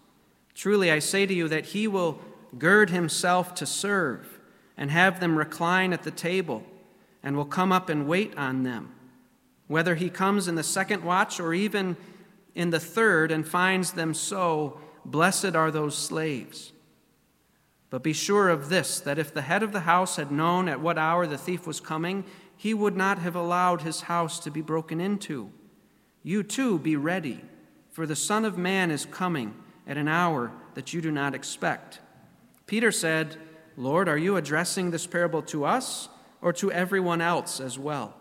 Truly, 0.54 0.90
I 0.90 1.00
say 1.00 1.26
to 1.26 1.34
you 1.34 1.48
that 1.48 1.66
he 1.66 1.88
will 1.88 2.20
gird 2.58 2.90
himself 2.90 3.54
to 3.56 3.66
serve 3.66 4.38
and 4.76 4.90
have 4.90 5.20
them 5.20 5.36
recline 5.36 5.92
at 5.92 6.04
the 6.04 6.10
table 6.10 6.64
and 7.22 7.36
will 7.36 7.44
come 7.44 7.72
up 7.72 7.88
and 7.88 8.06
wait 8.06 8.36
on 8.36 8.62
them. 8.62 8.92
Whether 9.66 9.96
he 9.96 10.10
comes 10.10 10.46
in 10.46 10.54
the 10.54 10.62
second 10.62 11.02
watch 11.02 11.40
or 11.40 11.52
even 11.52 11.96
in 12.54 12.70
the 12.70 12.80
third 12.80 13.30
and 13.30 13.46
finds 13.46 13.92
them 13.92 14.14
so, 14.14 14.80
blessed 15.10 15.54
are 15.56 15.70
those 15.70 15.96
slaves. 15.96 16.72
But 17.90 18.02
be 18.02 18.12
sure 18.12 18.48
of 18.48 18.68
this 18.68 19.00
that 19.00 19.18
if 19.18 19.32
the 19.32 19.42
head 19.42 19.62
of 19.62 19.72
the 19.72 19.80
house 19.80 20.16
had 20.16 20.30
known 20.30 20.68
at 20.68 20.80
what 20.80 20.98
hour 20.98 21.26
the 21.26 21.38
thief 21.38 21.66
was 21.66 21.80
coming, 21.80 22.24
he 22.56 22.74
would 22.74 22.96
not 22.96 23.18
have 23.18 23.34
allowed 23.34 23.82
his 23.82 24.02
house 24.02 24.38
to 24.40 24.50
be 24.50 24.60
broken 24.60 25.00
into. 25.00 25.50
You 26.22 26.42
too 26.42 26.78
be 26.78 26.96
ready, 26.96 27.40
for 27.90 28.04
the 28.04 28.16
Son 28.16 28.44
of 28.44 28.58
Man 28.58 28.90
is 28.90 29.06
coming 29.06 29.54
at 29.86 29.96
an 29.96 30.08
hour 30.08 30.52
that 30.74 30.92
you 30.92 31.00
do 31.00 31.10
not 31.10 31.34
expect. 31.34 32.00
Peter 32.66 32.92
said, 32.92 33.36
Lord, 33.76 34.08
are 34.08 34.18
you 34.18 34.36
addressing 34.36 34.90
this 34.90 35.06
parable 35.06 35.40
to 35.42 35.64
us 35.64 36.08
or 36.42 36.52
to 36.54 36.70
everyone 36.70 37.20
else 37.20 37.60
as 37.60 37.78
well? 37.78 38.14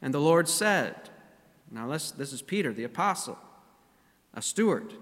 And 0.00 0.14
the 0.14 0.20
Lord 0.20 0.48
said, 0.48 0.94
Now 1.70 1.88
this 1.88 2.12
is 2.18 2.42
Peter, 2.42 2.72
the 2.72 2.84
apostle, 2.84 3.38
a 4.34 4.42
steward. 4.42 4.92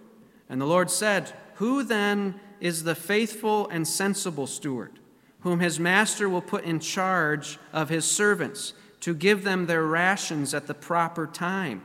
And 0.54 0.60
the 0.60 0.66
Lord 0.66 0.88
said, 0.88 1.32
Who 1.54 1.82
then 1.82 2.38
is 2.60 2.84
the 2.84 2.94
faithful 2.94 3.66
and 3.70 3.88
sensible 3.88 4.46
steward, 4.46 5.00
whom 5.40 5.58
his 5.58 5.80
master 5.80 6.28
will 6.28 6.40
put 6.40 6.62
in 6.62 6.78
charge 6.78 7.58
of 7.72 7.88
his 7.88 8.04
servants 8.04 8.72
to 9.00 9.16
give 9.16 9.42
them 9.42 9.66
their 9.66 9.82
rations 9.82 10.54
at 10.54 10.68
the 10.68 10.72
proper 10.72 11.26
time? 11.26 11.82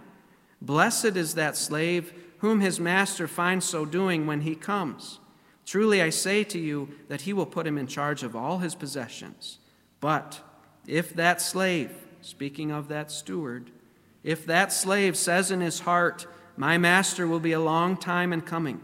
Blessed 0.62 1.18
is 1.18 1.34
that 1.34 1.58
slave 1.58 2.14
whom 2.42 2.60
his 2.60 2.80
master 2.80 3.28
finds 3.28 3.66
so 3.66 3.86
doing 3.86 4.28
when 4.28 4.42
he 4.42 4.54
comes. 4.54 5.18
Truly 5.66 6.00
I 6.04 6.12
say 6.12 6.44
to 6.44 6.60
you 6.60 6.90
that 7.08 7.22
he 7.22 7.34
will 7.34 7.48
put 7.48 7.66
him 7.66 7.80
in 7.80 7.88
charge 7.88 8.22
of 8.22 8.36
all 8.36 8.60
his 8.60 8.76
possessions. 8.76 9.58
But 10.00 10.42
if 10.86 11.12
that 11.16 11.42
slave, 11.42 11.90
speaking 12.22 12.70
of 12.70 12.88
that 12.90 13.10
steward, 13.10 13.72
if 14.24 14.46
that 14.46 14.72
slave 14.72 15.18
says 15.18 15.50
in 15.50 15.60
his 15.60 15.80
heart, 15.80 16.28
My 16.60 16.78
master 16.78 17.26
will 17.26 17.40
be 17.40 17.54
a 17.54 17.60
long 17.62 17.96
time 17.96 18.34
in 18.34 18.42
coming, 18.42 18.82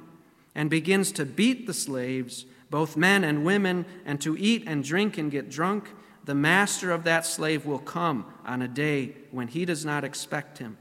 and 0.56 0.70
begins 0.70 1.12
to 1.12 1.26
beat 1.26 1.68
the 1.68 1.74
slaves, 1.74 2.46
both 2.70 2.96
men 2.96 3.26
and 3.26 3.44
women, 3.44 3.86
and 4.06 4.22
to 4.22 4.38
eat 4.38 4.64
and 4.66 4.82
drink 4.82 5.18
and 5.18 5.30
get 5.30 5.50
drunk, 5.50 5.92
the 6.24 6.34
master 6.34 6.94
of 6.94 7.04
that 7.04 7.26
slave 7.26 7.66
will 7.66 7.80
come 7.80 8.32
on 8.46 8.62
a 8.62 8.68
day 8.70 9.18
when 9.30 9.50
he 9.50 9.66
does 9.66 9.84
not 9.84 10.06
expect 10.06 10.60
him, 10.60 10.78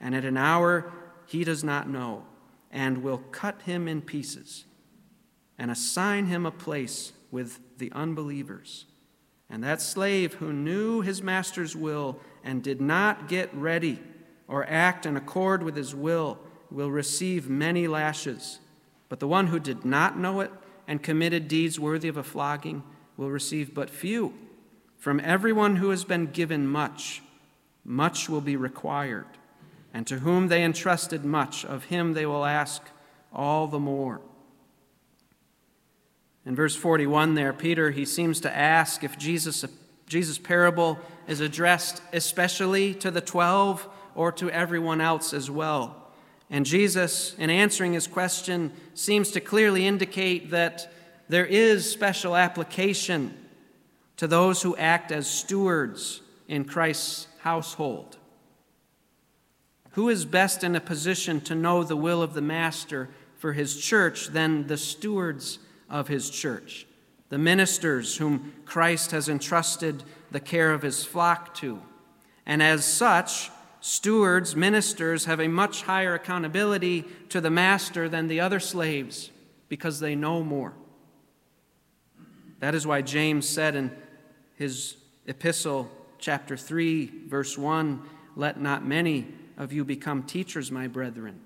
and 0.00 0.14
at 0.14 0.24
an 0.24 0.38
hour 0.38 0.90
he 1.26 1.44
does 1.44 1.62
not 1.62 1.90
know, 1.90 2.24
and 2.70 3.02
will 3.02 3.18
cut 3.18 3.60
him 3.60 3.86
in 3.86 4.00
pieces 4.00 4.64
and 5.58 5.70
assign 5.70 6.24
him 6.24 6.46
a 6.46 6.50
place 6.50 7.12
with 7.30 7.60
the 7.76 7.92
unbelievers. 7.92 8.86
And 9.50 9.62
that 9.62 9.82
slave 9.82 10.32
who 10.34 10.54
knew 10.54 11.02
his 11.02 11.22
master's 11.22 11.76
will 11.76 12.18
and 12.42 12.62
did 12.62 12.80
not 12.80 13.28
get 13.28 13.54
ready 13.54 14.00
or 14.50 14.68
act 14.68 15.06
in 15.06 15.16
accord 15.16 15.62
with 15.62 15.76
his 15.76 15.94
will 15.94 16.36
will 16.72 16.90
receive 16.90 17.48
many 17.48 17.86
lashes. 17.86 18.58
But 19.08 19.20
the 19.20 19.28
one 19.28 19.46
who 19.46 19.60
did 19.60 19.84
not 19.84 20.18
know 20.18 20.40
it 20.40 20.50
and 20.88 21.02
committed 21.02 21.46
deeds 21.46 21.78
worthy 21.78 22.08
of 22.08 22.16
a 22.16 22.24
flogging 22.24 22.82
will 23.16 23.30
receive 23.30 23.72
but 23.72 23.88
few. 23.88 24.34
From 24.98 25.20
everyone 25.20 25.76
who 25.76 25.90
has 25.90 26.04
been 26.04 26.26
given 26.26 26.66
much, 26.66 27.22
much 27.84 28.28
will 28.28 28.40
be 28.40 28.56
required. 28.56 29.26
And 29.94 30.04
to 30.08 30.18
whom 30.18 30.48
they 30.48 30.64
entrusted 30.64 31.24
much, 31.24 31.64
of 31.64 31.84
him 31.84 32.14
they 32.14 32.26
will 32.26 32.44
ask 32.44 32.82
all 33.32 33.68
the 33.68 33.78
more. 33.78 34.20
In 36.44 36.56
verse 36.56 36.74
41 36.74 37.34
there, 37.34 37.52
Peter, 37.52 37.92
he 37.92 38.04
seems 38.04 38.40
to 38.40 38.56
ask 38.56 39.04
if 39.04 39.16
Jesus, 39.16 39.64
Jesus' 40.06 40.38
parable 40.38 40.98
is 41.28 41.40
addressed 41.40 42.02
especially 42.12 42.94
to 42.94 43.12
the 43.12 43.20
12 43.20 43.88
or 44.14 44.32
to 44.32 44.50
everyone 44.50 45.00
else 45.00 45.32
as 45.32 45.50
well. 45.50 46.10
And 46.50 46.66
Jesus, 46.66 47.34
in 47.38 47.48
answering 47.48 47.92
his 47.92 48.06
question, 48.06 48.72
seems 48.94 49.30
to 49.32 49.40
clearly 49.40 49.86
indicate 49.86 50.50
that 50.50 50.92
there 51.28 51.46
is 51.46 51.90
special 51.90 52.34
application 52.34 53.36
to 54.16 54.26
those 54.26 54.60
who 54.60 54.76
act 54.76 55.12
as 55.12 55.30
stewards 55.30 56.20
in 56.48 56.64
Christ's 56.64 57.28
household. 57.38 58.16
Who 59.92 60.08
is 60.08 60.24
best 60.24 60.64
in 60.64 60.74
a 60.74 60.80
position 60.80 61.40
to 61.42 61.54
know 61.54 61.84
the 61.84 61.96
will 61.96 62.20
of 62.20 62.34
the 62.34 62.42
Master 62.42 63.08
for 63.36 63.52
his 63.52 63.80
church 63.80 64.26
than 64.26 64.66
the 64.66 64.76
stewards 64.76 65.60
of 65.88 66.08
his 66.08 66.30
church, 66.30 66.86
the 67.28 67.38
ministers 67.38 68.16
whom 68.16 68.52
Christ 68.64 69.12
has 69.12 69.28
entrusted 69.28 70.02
the 70.30 70.40
care 70.40 70.72
of 70.72 70.82
his 70.82 71.04
flock 71.04 71.54
to? 71.56 71.80
And 72.44 72.62
as 72.62 72.84
such, 72.84 73.50
stewards, 73.80 74.54
ministers 74.54 75.24
have 75.24 75.40
a 75.40 75.48
much 75.48 75.82
higher 75.82 76.14
accountability 76.14 77.04
to 77.30 77.40
the 77.40 77.50
Master 77.50 78.08
than 78.08 78.28
the 78.28 78.40
other 78.40 78.60
slaves 78.60 79.30
because 79.68 80.00
they 80.00 80.14
know 80.14 80.42
more. 80.42 80.74
That 82.60 82.74
is 82.74 82.86
why 82.86 83.02
James 83.02 83.48
said 83.48 83.74
in 83.74 83.90
his 84.54 84.96
epistle, 85.26 85.90
chapter 86.18 86.56
3, 86.56 87.26
verse 87.26 87.56
1 87.56 88.02
Let 88.36 88.60
not 88.60 88.86
many 88.86 89.28
of 89.56 89.72
you 89.72 89.84
become 89.84 90.22
teachers, 90.22 90.70
my 90.70 90.86
brethren, 90.86 91.40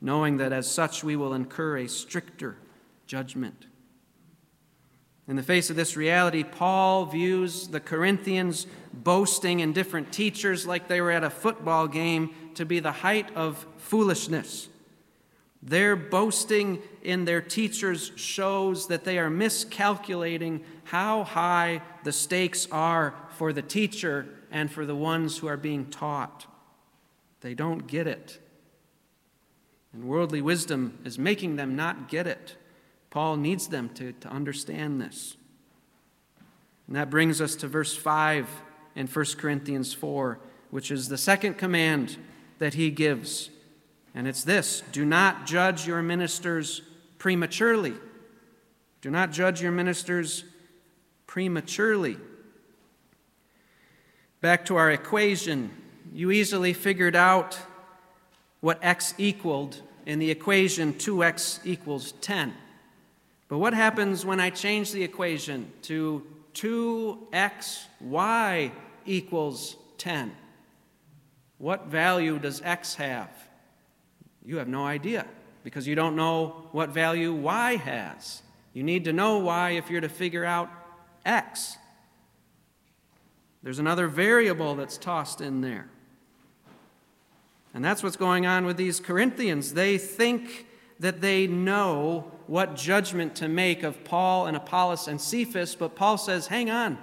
knowing 0.00 0.38
that 0.38 0.52
as 0.52 0.70
such 0.70 1.04
we 1.04 1.16
will 1.16 1.34
incur 1.34 1.78
a 1.78 1.88
stricter 1.88 2.56
judgment. 3.06 3.66
In 5.28 5.34
the 5.34 5.42
face 5.42 5.70
of 5.70 5.76
this 5.76 5.96
reality, 5.96 6.44
Paul 6.44 7.06
views 7.06 7.68
the 7.68 7.80
Corinthians 7.80 8.66
boasting 8.92 9.60
in 9.60 9.72
different 9.72 10.12
teachers 10.12 10.66
like 10.66 10.86
they 10.86 11.00
were 11.00 11.10
at 11.10 11.24
a 11.24 11.30
football 11.30 11.88
game 11.88 12.34
to 12.54 12.64
be 12.64 12.78
the 12.78 12.92
height 12.92 13.34
of 13.34 13.66
foolishness. 13.76 14.68
Their 15.62 15.96
boasting 15.96 16.80
in 17.02 17.24
their 17.24 17.40
teachers 17.40 18.12
shows 18.14 18.86
that 18.86 19.02
they 19.02 19.18
are 19.18 19.28
miscalculating 19.28 20.64
how 20.84 21.24
high 21.24 21.82
the 22.04 22.12
stakes 22.12 22.68
are 22.70 23.14
for 23.30 23.52
the 23.52 23.62
teacher 23.62 24.28
and 24.52 24.70
for 24.70 24.86
the 24.86 24.94
ones 24.94 25.38
who 25.38 25.48
are 25.48 25.56
being 25.56 25.86
taught. 25.86 26.46
They 27.40 27.54
don't 27.54 27.88
get 27.88 28.06
it. 28.06 28.38
And 29.92 30.04
worldly 30.04 30.40
wisdom 30.40 30.98
is 31.04 31.18
making 31.18 31.56
them 31.56 31.74
not 31.74 32.08
get 32.08 32.28
it. 32.28 32.56
Paul 33.10 33.36
needs 33.36 33.68
them 33.68 33.88
to, 33.94 34.12
to 34.12 34.28
understand 34.28 35.00
this. 35.00 35.36
And 36.86 36.96
that 36.96 37.10
brings 37.10 37.40
us 37.40 37.56
to 37.56 37.68
verse 37.68 37.96
5 37.96 38.48
in 38.94 39.06
1 39.06 39.24
Corinthians 39.38 39.92
4, 39.92 40.38
which 40.70 40.90
is 40.90 41.08
the 41.08 41.18
second 41.18 41.54
command 41.54 42.16
that 42.58 42.74
he 42.74 42.90
gives. 42.90 43.50
And 44.14 44.26
it's 44.26 44.44
this 44.44 44.82
do 44.92 45.04
not 45.04 45.46
judge 45.46 45.86
your 45.86 46.02
ministers 46.02 46.82
prematurely. 47.18 47.94
Do 49.02 49.10
not 49.10 49.30
judge 49.30 49.60
your 49.60 49.72
ministers 49.72 50.44
prematurely. 51.26 52.16
Back 54.40 54.64
to 54.66 54.76
our 54.76 54.90
equation 54.90 55.70
you 56.12 56.30
easily 56.30 56.72
figured 56.72 57.14
out 57.14 57.58
what 58.60 58.78
x 58.80 59.14
equaled 59.18 59.82
in 60.06 60.18
the 60.18 60.30
equation 60.30 60.94
2x 60.94 61.60
equals 61.64 62.12
10. 62.20 62.54
But 63.48 63.58
what 63.58 63.74
happens 63.74 64.24
when 64.24 64.40
I 64.40 64.50
change 64.50 64.92
the 64.92 65.04
equation 65.04 65.70
to 65.82 66.26
2xy 66.54 68.72
equals 69.04 69.76
10? 69.98 70.32
What 71.58 71.86
value 71.86 72.38
does 72.38 72.60
x 72.62 72.96
have? 72.96 73.30
You 74.44 74.58
have 74.58 74.68
no 74.68 74.84
idea 74.84 75.26
because 75.64 75.86
you 75.86 75.94
don't 75.94 76.16
know 76.16 76.68
what 76.72 76.90
value 76.90 77.32
y 77.32 77.76
has. 77.76 78.42
You 78.72 78.82
need 78.82 79.04
to 79.04 79.12
know 79.12 79.38
y 79.38 79.70
if 79.70 79.90
you're 79.90 80.00
to 80.00 80.08
figure 80.08 80.44
out 80.44 80.70
x. 81.24 81.76
There's 83.62 83.78
another 83.78 84.06
variable 84.06 84.74
that's 84.74 84.98
tossed 84.98 85.40
in 85.40 85.60
there. 85.60 85.88
And 87.74 87.84
that's 87.84 88.02
what's 88.02 88.16
going 88.16 88.46
on 88.46 88.64
with 88.64 88.76
these 88.76 89.00
Corinthians. 89.00 89.74
They 89.74 89.98
think 89.98 90.65
that 90.98 91.20
they 91.20 91.46
know 91.46 92.30
what 92.46 92.76
judgment 92.76 93.34
to 93.36 93.48
make 93.48 93.82
of 93.82 94.04
Paul 94.04 94.46
and 94.46 94.56
Apollos 94.56 95.08
and 95.08 95.20
Cephas, 95.20 95.74
but 95.74 95.96
Paul 95.96 96.16
says, 96.16 96.46
hang 96.46 96.70
on, 96.70 96.98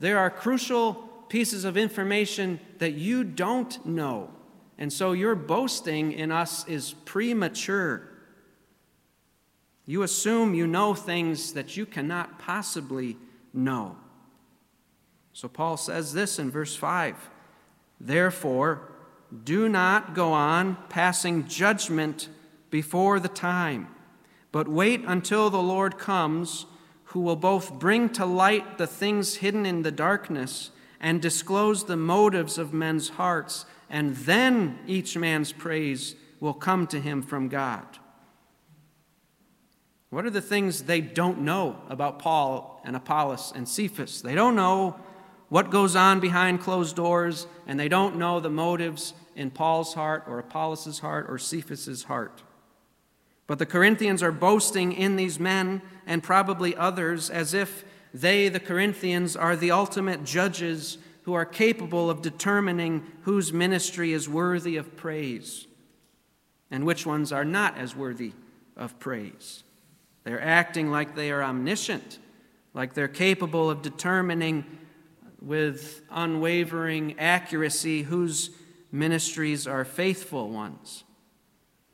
there 0.00 0.18
are 0.18 0.30
crucial 0.30 0.94
pieces 1.28 1.64
of 1.64 1.76
information 1.76 2.60
that 2.78 2.92
you 2.92 3.24
don't 3.24 3.84
know. 3.86 4.30
and 4.76 4.92
so 4.92 5.12
your 5.12 5.34
boasting 5.34 6.12
in 6.12 6.30
us 6.30 6.66
is 6.68 6.94
premature. 7.04 8.08
You 9.86 10.02
assume 10.02 10.54
you 10.54 10.66
know 10.66 10.94
things 10.94 11.54
that 11.54 11.76
you 11.76 11.86
cannot 11.86 12.38
possibly 12.38 13.16
know. 13.52 13.96
So 15.32 15.48
Paul 15.48 15.76
says 15.76 16.12
this 16.12 16.38
in 16.38 16.50
verse 16.50 16.76
5 16.76 17.30
Therefore, 18.00 18.92
do 19.44 19.68
not 19.68 20.14
go 20.14 20.32
on 20.32 20.76
passing 20.88 21.46
judgment 21.48 22.28
before 22.70 23.20
the 23.20 23.28
time, 23.28 23.88
but 24.52 24.68
wait 24.68 25.02
until 25.06 25.50
the 25.50 25.62
Lord 25.62 25.98
comes, 25.98 26.66
who 27.04 27.20
will 27.20 27.36
both 27.36 27.78
bring 27.78 28.10
to 28.10 28.26
light 28.26 28.78
the 28.78 28.86
things 28.86 29.36
hidden 29.36 29.64
in 29.64 29.82
the 29.82 29.90
darkness 29.90 30.70
and 31.00 31.22
disclose 31.22 31.84
the 31.84 31.96
motives 31.96 32.58
of 32.58 32.72
men's 32.72 33.10
hearts, 33.10 33.64
and 33.88 34.16
then 34.16 34.78
each 34.86 35.16
man's 35.16 35.52
praise 35.52 36.14
will 36.40 36.54
come 36.54 36.86
to 36.86 37.00
him 37.00 37.22
from 37.22 37.48
God. 37.48 37.86
What 40.10 40.24
are 40.24 40.30
the 40.30 40.40
things 40.40 40.82
they 40.82 41.00
don't 41.00 41.40
know 41.40 41.80
about 41.88 42.18
Paul 42.18 42.80
and 42.84 42.96
Apollos 42.96 43.52
and 43.54 43.68
Cephas? 43.68 44.22
They 44.22 44.34
don't 44.34 44.56
know 44.56 44.98
what 45.48 45.70
goes 45.70 45.96
on 45.96 46.20
behind 46.20 46.60
closed 46.60 46.96
doors, 46.96 47.46
and 47.66 47.78
they 47.78 47.88
don't 47.88 48.16
know 48.16 48.40
the 48.40 48.50
motives 48.50 49.14
in 49.34 49.50
Paul's 49.50 49.94
heart 49.94 50.24
or 50.26 50.38
Apollos' 50.38 50.98
heart 50.98 51.26
or 51.28 51.38
Cephas' 51.38 52.04
heart. 52.04 52.42
But 53.48 53.58
the 53.58 53.66
Corinthians 53.66 54.22
are 54.22 54.30
boasting 54.30 54.92
in 54.92 55.16
these 55.16 55.40
men 55.40 55.82
and 56.06 56.22
probably 56.22 56.76
others 56.76 57.30
as 57.30 57.54
if 57.54 57.84
they, 58.14 58.48
the 58.48 58.60
Corinthians, 58.60 59.34
are 59.34 59.56
the 59.56 59.72
ultimate 59.72 60.22
judges 60.22 60.98
who 61.22 61.32
are 61.34 61.44
capable 61.44 62.10
of 62.10 62.22
determining 62.22 63.06
whose 63.22 63.52
ministry 63.52 64.12
is 64.12 64.28
worthy 64.28 64.76
of 64.76 64.96
praise 64.96 65.66
and 66.70 66.84
which 66.84 67.06
ones 67.06 67.32
are 67.32 67.44
not 67.44 67.76
as 67.78 67.96
worthy 67.96 68.32
of 68.76 68.98
praise. 68.98 69.64
They're 70.24 70.42
acting 70.42 70.90
like 70.90 71.14
they 71.14 71.30
are 71.30 71.42
omniscient, 71.42 72.18
like 72.74 72.92
they're 72.92 73.08
capable 73.08 73.70
of 73.70 73.80
determining 73.80 74.64
with 75.40 76.02
unwavering 76.10 77.18
accuracy 77.18 78.02
whose 78.02 78.50
ministries 78.92 79.66
are 79.66 79.86
faithful 79.86 80.50
ones. 80.50 81.04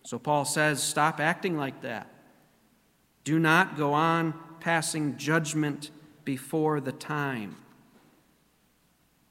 So 0.04 0.18
Paul 0.18 0.44
says, 0.44 0.82
stop 0.82 1.18
acting 1.18 1.56
like 1.56 1.80
that. 1.82 2.08
Do 3.24 3.38
not 3.38 3.76
go 3.76 3.94
on 3.94 4.34
passing 4.60 5.16
judgment 5.16 5.90
before 6.24 6.80
the 6.80 6.92
time. 6.92 7.56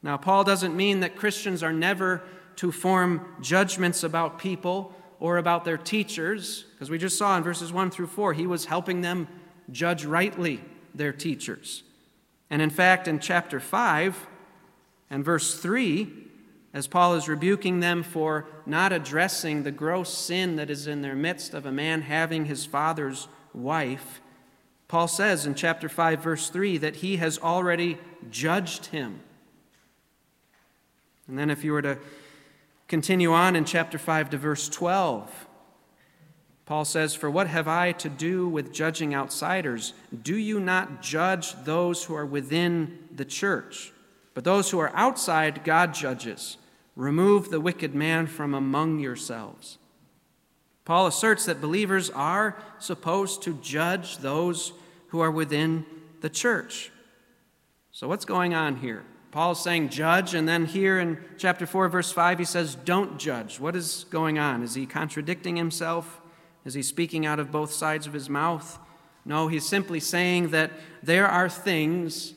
Now, 0.01 0.17
Paul 0.17 0.43
doesn't 0.43 0.75
mean 0.75 0.99
that 1.01 1.15
Christians 1.15 1.63
are 1.63 1.71
never 1.71 2.21
to 2.57 2.71
form 2.71 3.35
judgments 3.41 4.03
about 4.03 4.37
people 4.37 4.93
or 5.19 5.37
about 5.37 5.63
their 5.63 5.77
teachers, 5.77 6.65
because 6.73 6.89
we 6.89 6.97
just 6.97 7.17
saw 7.17 7.37
in 7.37 7.43
verses 7.43 7.71
1 7.71 7.91
through 7.91 8.07
4, 8.07 8.33
he 8.33 8.45
was 8.45 8.65
helping 8.65 9.01
them 9.01 9.27
judge 9.71 10.03
rightly 10.03 10.59
their 10.93 11.13
teachers. 11.13 11.83
And 12.49 12.61
in 12.61 12.69
fact, 12.69 13.07
in 13.07 13.19
chapter 13.19 13.59
5 13.59 14.27
and 15.09 15.23
verse 15.23 15.57
3, 15.59 16.22
as 16.73 16.87
Paul 16.87 17.13
is 17.13 17.29
rebuking 17.29 17.79
them 17.79 18.01
for 18.01 18.47
not 18.65 18.91
addressing 18.91 19.61
the 19.61 19.71
gross 19.71 20.11
sin 20.11 20.55
that 20.55 20.71
is 20.71 20.87
in 20.87 21.01
their 21.01 21.15
midst 21.15 21.53
of 21.53 21.65
a 21.65 21.71
man 21.71 22.01
having 22.01 22.45
his 22.45 22.65
father's 22.65 23.27
wife, 23.53 24.21
Paul 24.87 25.07
says 25.07 25.45
in 25.45 25.55
chapter 25.55 25.87
5, 25.87 26.21
verse 26.21 26.49
3, 26.49 26.77
that 26.79 26.97
he 26.97 27.17
has 27.17 27.37
already 27.39 27.97
judged 28.29 28.87
him. 28.87 29.21
And 31.27 31.37
then, 31.37 31.49
if 31.49 31.63
you 31.63 31.71
were 31.71 31.81
to 31.81 31.97
continue 32.87 33.33
on 33.33 33.55
in 33.55 33.65
chapter 33.65 33.97
5 33.97 34.31
to 34.31 34.37
verse 34.37 34.67
12, 34.67 35.47
Paul 36.65 36.85
says, 36.85 37.15
For 37.15 37.29
what 37.29 37.47
have 37.47 37.67
I 37.67 37.91
to 37.93 38.09
do 38.09 38.47
with 38.47 38.73
judging 38.73 39.15
outsiders? 39.15 39.93
Do 40.21 40.35
you 40.35 40.59
not 40.59 41.01
judge 41.01 41.53
those 41.63 42.03
who 42.03 42.15
are 42.15 42.25
within 42.25 43.07
the 43.11 43.25
church? 43.25 43.93
But 44.33 44.43
those 44.43 44.71
who 44.71 44.79
are 44.79 44.91
outside, 44.95 45.63
God 45.63 45.93
judges. 45.93 46.57
Remove 46.95 47.49
the 47.49 47.61
wicked 47.61 47.95
man 47.95 48.27
from 48.27 48.53
among 48.53 48.99
yourselves. 48.99 49.77
Paul 50.85 51.07
asserts 51.07 51.45
that 51.45 51.61
believers 51.61 52.09
are 52.09 52.61
supposed 52.77 53.41
to 53.43 53.53
judge 53.55 54.17
those 54.17 54.73
who 55.07 55.21
are 55.21 55.31
within 55.31 55.85
the 56.21 56.29
church. 56.29 56.91
So, 57.91 58.07
what's 58.07 58.25
going 58.25 58.53
on 58.53 58.77
here? 58.77 59.03
Paul's 59.31 59.63
saying 59.63 59.89
judge, 59.89 60.35
and 60.35 60.47
then 60.47 60.65
here 60.65 60.99
in 60.99 61.17
chapter 61.37 61.65
4, 61.65 61.89
verse 61.89 62.11
5, 62.11 62.37
he 62.39 62.45
says 62.45 62.75
don't 62.75 63.17
judge. 63.17 63.59
What 63.59 63.75
is 63.75 64.05
going 64.09 64.37
on? 64.37 64.61
Is 64.61 64.75
he 64.75 64.85
contradicting 64.85 65.55
himself? 65.55 66.21
Is 66.65 66.75
he 66.75 66.83
speaking 66.83 67.25
out 67.25 67.39
of 67.39 67.51
both 67.51 67.71
sides 67.71 68.05
of 68.05 68.13
his 68.13 68.29
mouth? 68.29 68.77
No, 69.25 69.47
he's 69.47 69.65
simply 69.65 69.99
saying 69.99 70.49
that 70.49 70.71
there 71.01 71.27
are 71.27 71.49
things 71.49 72.35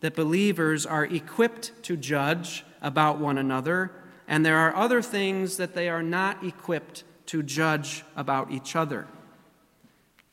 that 0.00 0.16
believers 0.16 0.84
are 0.84 1.04
equipped 1.04 1.72
to 1.84 1.96
judge 1.96 2.64
about 2.82 3.18
one 3.18 3.38
another, 3.38 3.92
and 4.28 4.44
there 4.44 4.58
are 4.58 4.74
other 4.76 5.00
things 5.00 5.56
that 5.56 5.74
they 5.74 5.88
are 5.88 6.02
not 6.02 6.44
equipped 6.44 7.04
to 7.26 7.42
judge 7.42 8.04
about 8.16 8.50
each 8.50 8.76
other. 8.76 9.06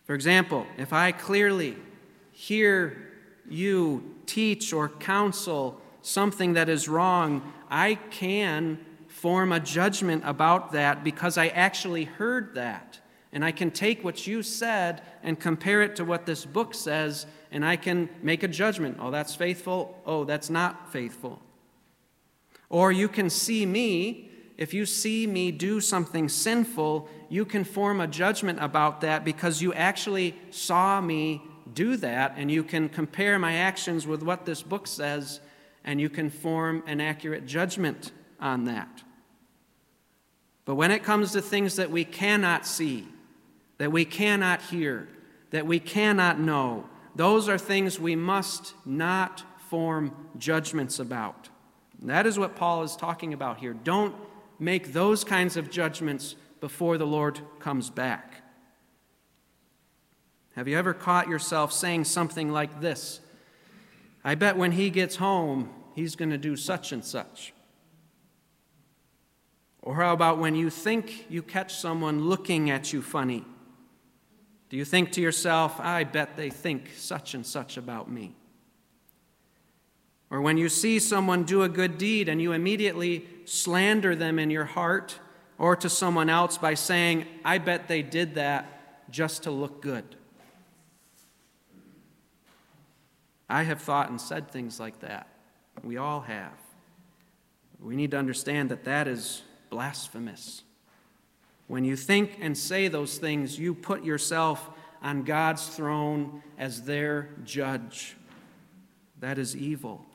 For 0.06 0.16
example, 0.16 0.66
if 0.78 0.92
I 0.92 1.12
clearly 1.12 1.78
hear 2.32 3.14
you 3.48 4.16
teach 4.26 4.74
or 4.74 4.90
counsel 4.90 5.80
something 6.02 6.54
that 6.54 6.70
is 6.70 6.90
wrong, 6.90 7.54
I 7.70 7.96
can 8.10 8.80
form 9.08 9.52
a 9.52 9.60
judgment 9.60 10.24
about 10.26 10.72
that 10.72 11.04
because 11.04 11.38
I 11.38 11.48
actually 11.48 12.06
heard 12.06 12.56
that. 12.56 13.00
And 13.32 13.46
I 13.46 13.52
can 13.52 13.70
take 13.70 14.04
what 14.04 14.26
you 14.26 14.42
said 14.42 15.04
and 15.22 15.40
compare 15.40 15.84
it 15.84 15.96
to 15.98 16.06
what 16.06 16.26
this 16.26 16.46
book 16.46 16.74
says, 16.74 17.28
and 17.52 17.64
I 17.64 17.76
can 17.76 18.10
make 18.24 18.42
a 18.42 18.48
judgment. 18.48 18.98
Oh, 19.00 19.12
that's 19.12 19.36
faithful. 19.36 20.02
Oh, 20.06 20.24
that's 20.24 20.50
not 20.50 20.92
faithful. 20.92 21.40
Or 22.70 22.92
you 22.92 23.08
can 23.08 23.30
see 23.30 23.66
me 23.66 24.30
if 24.60 24.74
you 24.74 24.86
see 24.86 25.26
me 25.26 25.54
do 25.54 25.80
something 25.80 26.28
sinful, 26.28 27.08
you 27.30 27.46
can 27.46 27.64
form 27.64 28.02
a 28.02 28.08
judgment 28.08 28.60
about 28.62 29.00
that 29.00 29.24
because 29.24 29.62
you 29.62 29.74
actually 29.74 30.36
saw 30.52 31.00
me 31.00 31.42
do 31.74 31.96
that, 31.96 32.34
and 32.36 32.52
you 32.52 32.66
can 32.66 32.90
compare 32.90 33.40
my 33.40 33.54
actions 33.54 34.06
with 34.06 34.22
what 34.22 34.46
this 34.46 34.62
book 34.62 34.86
says, 34.86 35.40
and 35.86 36.02
you 36.02 36.10
can 36.10 36.30
form 36.30 36.84
an 36.88 37.00
accurate 37.00 37.46
judgment 37.46 38.12
on 38.38 38.66
that. 38.66 39.02
But 40.66 40.76
when 40.76 40.92
it 40.92 41.04
comes 41.04 41.32
to 41.32 41.42
things 41.42 41.78
that 41.78 41.90
we 41.90 42.04
cannot 42.04 42.66
see, 42.66 43.08
that 43.78 43.94
we 43.94 44.04
cannot 44.04 44.62
hear, 44.64 45.08
that 45.52 45.66
we 45.66 45.80
cannot 45.80 46.38
know, 46.38 46.90
those 47.16 47.48
are 47.48 47.58
things 47.58 47.98
we 47.98 48.18
must 48.18 48.74
not 48.86 49.46
form 49.70 50.14
judgments 50.38 51.00
about. 51.00 51.48
And 52.02 52.10
that 52.10 52.26
is 52.26 52.40
what 52.40 52.56
Paul 52.56 52.84
is 52.84 52.96
talking 52.96 53.34
about 53.34 53.58
here. 53.58 53.74
Don't 53.74 54.16
make 54.58 54.94
those 54.94 55.24
kinds 55.24 55.58
of 55.58 55.70
judgments 55.70 56.36
before 56.60 56.98
the 56.98 57.08
Lord 57.08 57.40
comes 57.60 57.90
back. 57.90 58.44
Have 60.56 60.68
you 60.68 60.78
ever 60.78 60.94
caught 60.94 61.28
yourself 61.28 61.72
saying 61.72 62.06
something 62.06 62.52
like 62.52 62.82
this? 62.82 63.22
I 64.24 64.36
bet 64.36 64.58
when 64.58 64.74
he 64.74 64.90
gets 64.90 65.16
home, 65.18 65.70
he's 65.96 66.16
going 66.16 66.32
to 66.32 66.38
do 66.38 66.56
such 66.56 66.92
and 66.92 67.04
such. 67.04 67.54
Or 69.82 69.96
how 69.96 70.14
about 70.14 70.38
when 70.38 70.56
you 70.56 70.70
think 70.70 71.26
you 71.30 71.42
catch 71.42 71.76
someone 71.76 72.26
looking 72.26 72.70
at 72.70 72.92
you 72.92 73.02
funny? 73.02 73.46
Do 74.70 74.78
you 74.78 74.86
think 74.86 75.12
to 75.14 75.22
yourself, 75.22 75.80
I 75.80 76.04
bet 76.04 76.36
they 76.36 76.50
think 76.50 76.92
such 76.96 77.34
and 77.34 77.46
such 77.46 77.78
about 77.78 78.12
me? 78.12 78.36
Or 80.32 80.42
when 80.42 80.58
you 80.58 80.70
see 80.70 81.00
someone 81.00 81.44
do 81.44 81.64
a 81.64 81.70
good 81.70 81.98
deed 81.98 82.30
and 82.30 82.42
you 82.42 82.52
immediately 82.52 83.26
slander 83.46 84.16
them 84.16 84.38
in 84.38 84.50
your 84.50 84.66
heart 84.66 85.20
or 85.58 85.76
to 85.76 85.90
someone 85.90 86.30
else 86.30 86.58
by 86.58 86.76
saying, 86.76 87.26
I 87.44 87.58
bet 87.58 87.88
they 87.88 88.02
did 88.02 88.36
that 88.36 89.12
just 89.12 89.44
to 89.44 89.52
look 89.52 89.82
good. 89.82 90.16
I 93.50 93.64
have 93.64 93.82
thought 93.82 94.10
and 94.10 94.22
said 94.22 94.52
things 94.52 94.80
like 94.80 95.00
that. 95.00 95.28
We 95.84 95.98
all 95.98 96.22
have. 96.22 96.54
We 97.80 97.96
need 97.96 98.12
to 98.12 98.18
understand 98.18 98.70
that 98.70 98.84
that 98.84 99.08
is 99.08 99.42
blasphemous. 99.70 100.64
When 101.68 101.84
you 101.84 101.96
think 101.96 102.38
and 102.40 102.58
say 102.58 102.88
those 102.88 103.18
things, 103.18 103.58
you 103.58 103.74
put 103.74 104.04
yourself 104.04 104.70
on 105.02 105.24
God's 105.24 105.68
throne 105.68 106.44
as 106.58 106.84
their 106.84 107.30
judge. 107.44 108.16
That 109.20 109.40
is 109.40 109.56
evil. 109.56 110.06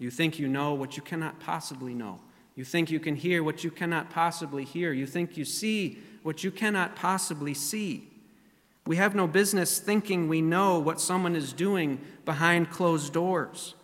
You 0.00 0.10
think 0.10 0.38
you 0.38 0.48
know 0.48 0.74
what 0.74 0.96
you 0.96 1.02
cannot 1.02 1.38
possibly 1.38 1.94
know. 1.94 2.18
You 2.56 2.64
think 2.64 2.90
you 2.90 2.98
can 2.98 3.14
hear 3.14 3.44
what 3.44 3.62
you 3.62 3.70
cannot 3.70 4.10
possibly 4.10 4.64
hear. 4.64 4.92
You 4.92 5.06
think 5.06 5.36
you 5.36 5.44
see 5.44 5.98
what 6.22 6.42
you 6.42 6.50
cannot 6.50 6.96
possibly 6.96 7.54
see. 7.54 8.08
We 8.86 8.96
have 8.96 9.14
no 9.14 9.28
business 9.28 9.78
thinking 9.78 10.26
we 10.26 10.40
know 10.40 10.78
what 10.78 11.00
someone 11.00 11.36
is 11.36 11.52
doing 11.52 12.00
behind 12.24 12.70
closed 12.70 13.12
doors. 13.12 13.74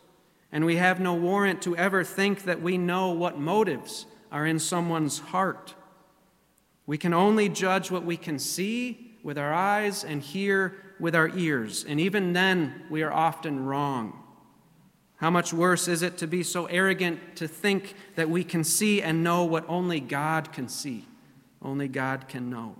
And 0.50 0.64
we 0.64 0.76
have 0.76 0.98
no 1.00 1.12
warrant 1.12 1.60
to 1.62 1.76
ever 1.76 2.02
think 2.02 2.44
that 2.44 2.62
we 2.62 2.78
know 2.78 3.10
what 3.10 3.38
motives 3.38 4.06
are 4.32 4.46
in 4.46 4.58
someone's 4.58 5.18
heart. 5.18 5.74
We 6.86 6.96
can 6.96 7.12
only 7.12 7.50
judge 7.50 7.90
what 7.90 8.04
we 8.04 8.16
can 8.16 8.38
see 8.38 9.18
with 9.22 9.36
our 9.36 9.52
eyes 9.52 10.02
and 10.02 10.22
hear 10.22 10.76
with 10.98 11.14
our 11.14 11.28
ears, 11.36 11.84
and 11.84 12.00
even 12.00 12.32
then 12.32 12.84
we 12.88 13.02
are 13.02 13.12
often 13.12 13.66
wrong. 13.66 14.22
How 15.16 15.30
much 15.30 15.52
worse 15.52 15.88
is 15.88 16.02
it 16.02 16.18
to 16.18 16.26
be 16.26 16.42
so 16.42 16.66
arrogant 16.66 17.36
to 17.36 17.48
think 17.48 17.94
that 18.16 18.28
we 18.28 18.44
can 18.44 18.62
see 18.64 19.00
and 19.00 19.24
know 19.24 19.44
what 19.44 19.64
only 19.68 19.98
God 19.98 20.52
can 20.52 20.68
see, 20.68 21.06
only 21.62 21.88
God 21.88 22.28
can 22.28 22.50
know? 22.50 22.76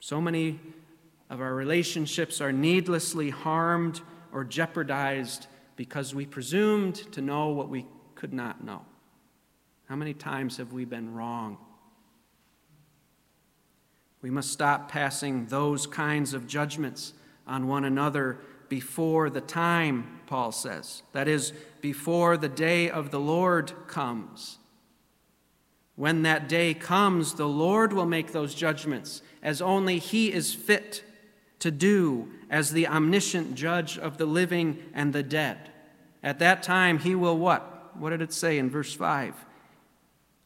So 0.00 0.20
many 0.20 0.58
of 1.30 1.40
our 1.40 1.54
relationships 1.54 2.40
are 2.40 2.52
needlessly 2.52 3.30
harmed 3.30 4.00
or 4.32 4.44
jeopardized 4.44 5.46
because 5.76 6.14
we 6.14 6.26
presumed 6.26 6.96
to 7.12 7.20
know 7.20 7.48
what 7.48 7.68
we 7.68 7.86
could 8.16 8.32
not 8.32 8.64
know. 8.64 8.84
How 9.88 9.94
many 9.94 10.14
times 10.14 10.56
have 10.56 10.72
we 10.72 10.84
been 10.84 11.14
wrong? 11.14 11.58
We 14.20 14.30
must 14.30 14.52
stop 14.52 14.90
passing 14.90 15.46
those 15.46 15.86
kinds 15.86 16.34
of 16.34 16.48
judgments 16.48 17.14
on 17.46 17.68
one 17.68 17.84
another 17.84 18.38
before 18.68 19.30
the 19.30 19.40
time, 19.40 20.20
Paul 20.26 20.52
says. 20.52 21.02
That 21.12 21.28
is, 21.28 21.52
before 21.80 22.36
the 22.36 22.48
day 22.48 22.90
of 22.90 23.10
the 23.10 23.20
Lord 23.20 23.72
comes. 23.86 24.58
When 25.96 26.22
that 26.22 26.48
day 26.48 26.74
comes, 26.74 27.34
the 27.34 27.48
Lord 27.48 27.92
will 27.92 28.06
make 28.06 28.32
those 28.32 28.54
judgments 28.54 29.22
as 29.42 29.60
only 29.60 29.98
He 29.98 30.32
is 30.32 30.54
fit 30.54 31.02
to 31.58 31.70
do 31.70 32.28
as 32.50 32.70
the 32.70 32.86
omniscient 32.86 33.54
judge 33.54 33.98
of 33.98 34.16
the 34.16 34.26
living 34.26 34.78
and 34.94 35.12
the 35.12 35.22
dead. 35.22 35.70
At 36.22 36.38
that 36.38 36.62
time, 36.62 37.00
He 37.00 37.14
will 37.14 37.36
what? 37.36 37.96
What 37.96 38.10
did 38.10 38.22
it 38.22 38.32
say 38.32 38.58
in 38.58 38.70
verse 38.70 38.94
5? 38.94 39.34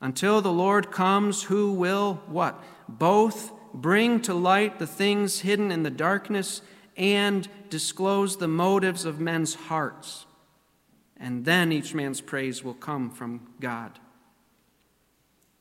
Until 0.00 0.40
the 0.40 0.52
Lord 0.52 0.90
comes, 0.90 1.44
who 1.44 1.72
will 1.72 2.22
what? 2.26 2.62
Both 2.88 3.52
bring 3.74 4.20
to 4.22 4.34
light 4.34 4.78
the 4.78 4.86
things 4.86 5.40
hidden 5.40 5.70
in 5.70 5.82
the 5.82 5.90
darkness 5.90 6.62
and 6.96 7.48
disclose 7.70 8.36
the 8.36 8.48
motives 8.48 9.04
of 9.04 9.20
men's 9.20 9.54
hearts. 9.54 10.26
And 11.16 11.44
then 11.44 11.72
each 11.72 11.94
man's 11.94 12.20
praise 12.20 12.64
will 12.64 12.74
come 12.74 13.10
from 13.10 13.48
God. 13.60 13.98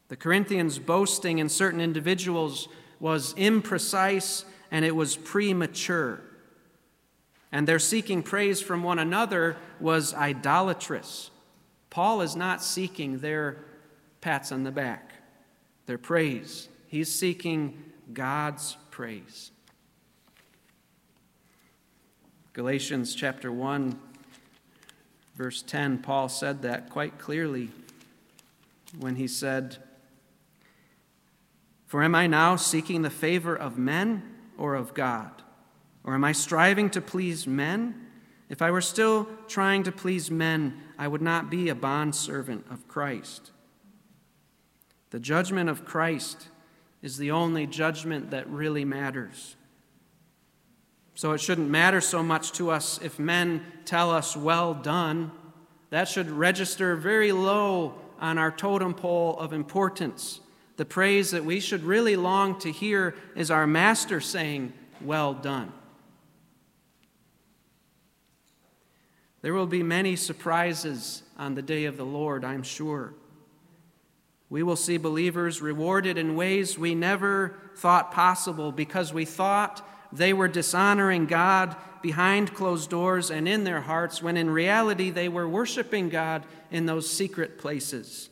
The 0.07 0.17
Corinthians 0.17 0.79
boasting 0.79 1.39
in 1.39 1.47
certain 1.47 1.79
individuals 1.79 2.67
was 2.99 3.33
imprecise 3.35 4.43
and 4.69 4.83
it 4.83 4.95
was 4.95 5.15
premature. 5.15 6.21
And 7.51 7.67
their 7.67 7.79
seeking 7.79 8.23
praise 8.23 8.61
from 8.61 8.83
one 8.83 8.99
another 8.99 9.57
was 9.79 10.13
idolatrous. 10.13 11.31
Paul 11.89 12.21
is 12.21 12.35
not 12.35 12.63
seeking 12.63 13.19
their 13.19 13.57
pats 14.21 14.51
on 14.51 14.63
the 14.63 14.71
back, 14.71 15.11
their 15.85 15.97
praise. 15.97 16.69
He's 16.87 17.13
seeking 17.13 17.83
God's 18.13 18.77
praise. 18.89 19.51
Galatians 22.53 23.15
chapter 23.15 23.49
1, 23.49 23.97
verse 25.35 25.61
10, 25.61 25.99
Paul 25.99 26.27
said 26.27 26.63
that 26.63 26.89
quite 26.89 27.17
clearly 27.17 27.69
when 28.99 29.15
he 29.15 29.25
said, 29.25 29.77
For 31.85 32.03
am 32.03 32.13
I 32.13 32.27
now 32.27 32.57
seeking 32.57 33.03
the 33.03 33.09
favor 33.09 33.55
of 33.55 33.77
men 33.77 34.35
or 34.57 34.75
of 34.75 34.93
God? 34.93 35.31
Or 36.03 36.13
am 36.13 36.25
I 36.25 36.33
striving 36.33 36.89
to 36.89 36.99
please 36.99 37.47
men? 37.47 38.07
If 38.49 38.61
I 38.61 38.69
were 38.69 38.81
still 38.81 39.29
trying 39.47 39.83
to 39.83 39.91
please 39.93 40.29
men, 40.29 40.77
I 40.97 41.07
would 41.07 41.21
not 41.21 41.49
be 41.49 41.69
a 41.69 41.75
bondservant 41.75 42.65
of 42.69 42.85
Christ. 42.85 43.51
The 45.11 45.21
judgment 45.21 45.69
of 45.69 45.85
Christ 45.85 46.49
is 47.01 47.15
the 47.15 47.31
only 47.31 47.65
judgment 47.65 48.31
that 48.31 48.49
really 48.49 48.83
matters. 48.83 49.55
So 51.15 51.33
it 51.33 51.41
shouldn't 51.41 51.69
matter 51.69 52.01
so 52.01 52.23
much 52.23 52.51
to 52.53 52.71
us 52.71 52.99
if 53.03 53.19
men 53.19 53.63
tell 53.85 54.11
us, 54.11 54.35
well 54.35 54.73
done. 54.73 55.31
That 55.89 56.07
should 56.07 56.29
register 56.29 56.95
very 56.95 57.31
low 57.31 57.95
on 58.19 58.37
our 58.37 58.51
totem 58.51 58.93
pole 58.93 59.37
of 59.37 59.51
importance. 59.51 60.39
The 60.77 60.85
praise 60.85 61.31
that 61.31 61.45
we 61.45 61.59
should 61.59 61.83
really 61.83 62.15
long 62.15 62.57
to 62.59 62.71
hear 62.71 63.15
is 63.35 63.51
our 63.51 63.67
Master 63.67 64.21
saying, 64.21 64.73
Well 65.01 65.33
done. 65.33 65.73
There 69.41 69.53
will 69.53 69.67
be 69.67 69.83
many 69.83 70.15
surprises 70.15 71.23
on 71.37 71.55
the 71.55 71.61
day 71.61 71.85
of 71.85 71.97
the 71.97 72.05
Lord, 72.05 72.45
I'm 72.45 72.63
sure. 72.63 73.13
We 74.49 74.63
will 74.63 74.75
see 74.75 74.97
believers 74.97 75.61
rewarded 75.61 76.17
in 76.17 76.35
ways 76.35 76.77
we 76.77 76.93
never 76.93 77.57
thought 77.75 78.11
possible 78.11 78.71
because 78.71 79.13
we 79.13 79.25
thought 79.25 79.87
they 80.11 80.33
were 80.33 80.47
dishonoring 80.47 81.25
God 81.25 81.75
behind 82.01 82.53
closed 82.53 82.89
doors 82.89 83.29
and 83.29 83.47
in 83.47 83.63
their 83.63 83.81
hearts, 83.81 84.21
when 84.21 84.37
in 84.37 84.49
reality 84.49 85.09
they 85.09 85.29
were 85.29 85.47
worshiping 85.47 86.09
God 86.09 86.43
in 86.69 86.85
those 86.85 87.09
secret 87.09 87.57
places. 87.57 88.29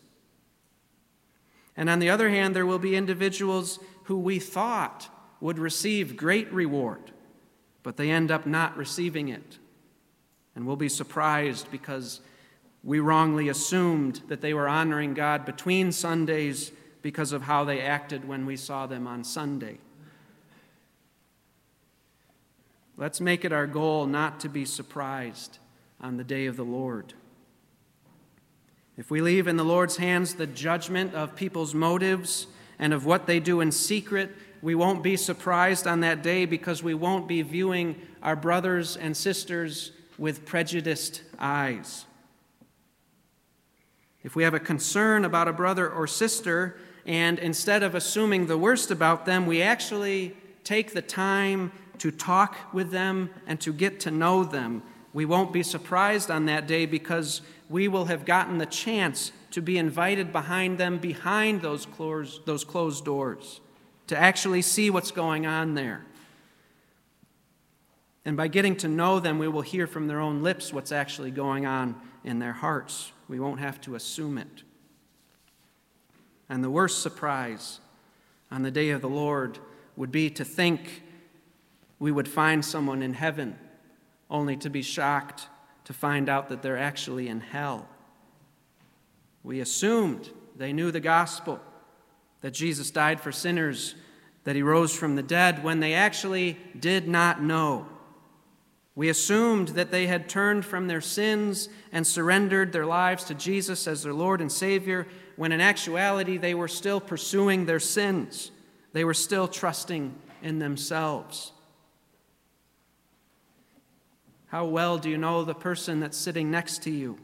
And 1.78 1.90
on 1.90 2.00
the 2.00 2.10
other 2.10 2.30
hand, 2.30 2.56
there 2.56 2.66
will 2.66 2.80
be 2.80 2.96
individuals 2.96 3.80
who 4.04 4.18
we 4.18 4.40
thought 4.40 5.08
would 5.40 5.60
receive 5.60 6.18
great 6.18 6.52
reward, 6.52 7.12
but 7.84 7.96
they 7.96 8.10
end 8.10 8.32
up 8.32 8.46
not 8.46 8.76
receiving 8.76 9.30
it. 9.30 9.60
And 10.56 10.66
we'll 10.66 10.76
be 10.76 10.90
surprised 10.90 11.72
because 11.72 12.20
we 12.84 13.00
wrongly 13.00 13.50
assumed 13.50 14.22
that 14.28 14.42
they 14.42 14.54
were 14.54 14.68
honoring 14.68 15.14
God 15.14 15.46
between 15.46 15.92
Sundays 15.92 16.72
because 17.02 17.32
of 17.32 17.44
how 17.44 17.64
they 17.64 17.82
acted 17.82 18.28
when 18.28 18.46
we 18.46 18.58
saw 18.58 18.86
them 18.86 19.08
on 19.08 19.24
Sunday. 19.24 19.78
Let's 23.00 23.22
make 23.22 23.46
it 23.46 23.54
our 23.54 23.66
goal 23.66 24.08
not 24.08 24.42
to 24.42 24.50
be 24.50 24.66
surprised 24.66 25.60
on 26.02 26.18
the 26.18 26.24
day 26.26 26.48
of 26.48 26.58
the 26.58 26.66
Lord. 26.66 27.14
If 28.98 29.10
we 29.10 29.22
leave 29.22 29.48
in 29.48 29.56
the 29.56 29.64
Lord's 29.64 29.96
hands 29.96 30.34
the 30.34 30.46
judgment 30.46 31.14
of 31.16 31.34
people's 31.34 31.74
motives 31.74 32.48
and 32.78 32.94
of 32.94 33.06
what 33.06 33.26
they 33.26 33.40
do 33.40 33.62
in 33.62 33.72
secret, 33.72 34.32
we 34.62 34.76
won't 34.76 35.02
be 35.02 35.16
surprised 35.16 35.88
on 35.88 36.02
that 36.02 36.22
day 36.22 36.44
because 36.46 36.84
we 36.84 36.94
won't 36.94 37.26
be 37.26 37.42
viewing 37.42 37.96
our 38.22 38.36
brothers 38.36 38.98
and 38.98 39.16
sisters 39.16 39.94
with 40.18 40.46
prejudiced 40.46 41.22
eyes. 41.40 42.06
If 44.24 44.36
we 44.36 44.44
have 44.44 44.54
a 44.54 44.60
concern 44.60 45.24
about 45.24 45.48
a 45.48 45.54
brother 45.54 45.90
or 45.90 46.06
sister, 46.06 46.78
and 47.06 47.40
instead 47.40 47.82
of 47.82 47.96
assuming 47.96 48.48
the 48.48 48.58
worst 48.58 48.92
about 48.92 49.26
them, 49.26 49.46
we 49.46 49.62
actually 49.62 50.36
take 50.66 50.94
the 50.94 51.02
time 51.02 51.72
to 52.00 52.12
talk 52.12 52.58
with 52.74 52.92
them 52.92 53.30
and 53.48 53.60
to 53.62 53.72
get 53.72 54.00
to 54.02 54.12
know 54.12 54.44
them, 54.44 54.84
we 55.14 55.26
won't 55.26 55.54
be 55.54 55.64
surprised 55.64 56.30
on 56.30 56.46
that 56.46 56.68
day 56.68 56.86
because 56.86 57.42
we 57.70 57.88
will 57.88 58.06
have 58.06 58.26
gotten 58.26 58.58
the 58.58 58.66
chance 58.66 59.32
to 59.52 59.62
be 59.62 59.78
invited 59.78 60.32
behind 60.32 60.78
them, 60.78 60.98
behind 60.98 61.62
those 61.62 61.86
closed, 61.86 62.46
those 62.46 62.64
closed 62.64 63.06
doors, 63.06 63.62
to 64.08 64.18
actually 64.18 64.62
see 64.62 64.90
what's 64.90 65.12
going 65.12 65.46
on 65.46 65.74
there. 65.74 66.06
And 68.26 68.38
by 68.38 68.48
getting 68.48 68.76
to 68.78 68.88
know 68.88 69.20
them, 69.20 69.40
we 69.40 69.48
will 69.48 69.62
hear 69.62 69.88
from 69.88 70.08
their 70.08 70.20
own 70.20 70.44
lips 70.44 70.72
what's 70.72 70.92
actually 70.92 71.32
going 71.32 71.66
on 71.66 71.96
in 72.24 72.40
their 72.40 72.54
hearts. 72.54 73.12
We 73.28 73.40
won't 73.40 73.60
have 73.60 73.82
to 73.82 73.96
assume 73.96 74.38
it. 74.38 74.64
And 76.48 76.64
the 76.64 76.70
worst 76.70 77.02
surprise 77.02 77.80
on 78.52 78.64
the 78.64 78.72
day 78.72 78.90
of 78.90 79.02
the 79.02 79.10
Lord 79.10 79.60
would 79.96 80.12
be 80.12 80.30
to 80.32 80.46
think 80.46 81.04
we 82.00 82.12
would 82.12 82.28
find 82.28 82.64
someone 82.64 83.04
in 83.04 83.14
heaven 83.14 83.58
only 84.30 84.56
to 84.58 84.70
be 84.70 84.82
shocked 84.82 85.48
to 85.86 85.94
find 85.94 86.30
out 86.30 86.50
that 86.50 86.62
they're 86.62 86.78
actually 86.78 87.28
in 87.28 87.42
hell. 87.42 87.88
We 89.44 89.60
assumed 89.60 90.30
they 90.56 90.74
knew 90.74 90.92
the 90.92 91.00
gospel, 91.00 91.60
that 92.42 92.52
Jesus 92.52 92.92
died 92.92 93.20
for 93.20 93.32
sinners, 93.32 93.96
that 94.44 94.56
he 94.56 94.62
rose 94.62 94.96
from 94.96 95.16
the 95.16 95.24
dead, 95.24 95.64
when 95.64 95.80
they 95.80 95.94
actually 95.94 96.58
did 96.80 97.08
not 97.08 97.42
know. 97.42 97.88
We 98.96 99.10
assumed 99.10 99.70
that 99.70 99.92
they 99.92 100.08
had 100.08 100.30
turned 100.30 100.66
from 100.66 100.88
their 100.88 101.02
sins 101.02 101.70
and 101.92 102.06
surrendered 102.06 102.72
their 102.72 102.86
lives 102.86 103.24
to 103.26 103.34
Jesus 103.34 103.88
as 103.88 104.04
their 104.04 104.14
Lord 104.14 104.42
and 104.42 104.52
Savior, 104.52 105.08
when 105.38 105.52
in 105.52 105.62
actuality 105.62 106.38
they 106.38 106.54
were 106.54 106.68
still 106.68 107.00
pursuing 107.00 107.66
their 107.66 107.80
sins. 107.80 108.52
They 108.92 109.06
were 109.06 109.14
still 109.14 109.48
trusting 109.48 110.14
in 110.42 110.60
themselves. 110.60 111.54
How 114.50 114.66
well 114.66 114.98
do 114.98 115.10
you 115.10 115.18
know 115.18 115.44
the 115.44 115.54
person 115.54 116.00
that's 116.00 116.18
sitting 116.18 116.50
next 116.50 116.82
to 116.84 116.90
you 116.90 117.20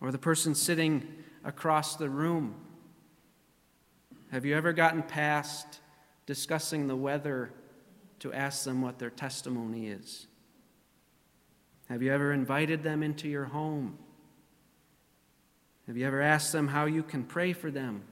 or 0.00 0.12
the 0.12 0.18
person 0.18 0.54
sitting 0.54 1.06
across 1.44 1.96
the 1.96 2.08
room? 2.08 2.54
Have 4.30 4.44
you 4.44 4.56
ever 4.56 4.72
gotten 4.72 5.02
past 5.02 5.80
discussing 6.24 6.86
the 6.86 6.94
weather 6.94 7.50
to 8.20 8.32
ask 8.32 8.64
them 8.64 8.80
what 8.80 9.00
their 9.00 9.10
testimony 9.10 9.88
is? 9.88 10.28
Have 11.88 12.00
you 12.02 12.12
ever 12.12 12.32
invited 12.32 12.84
them 12.84 13.02
into 13.02 13.28
your 13.28 13.46
home? 13.46 13.98
Have 15.88 15.96
you 15.96 16.06
ever 16.06 16.20
asked 16.20 16.52
them 16.52 16.68
how 16.68 16.84
you 16.84 17.02
can 17.02 17.24
pray 17.24 17.52
for 17.52 17.72
them? 17.72 18.02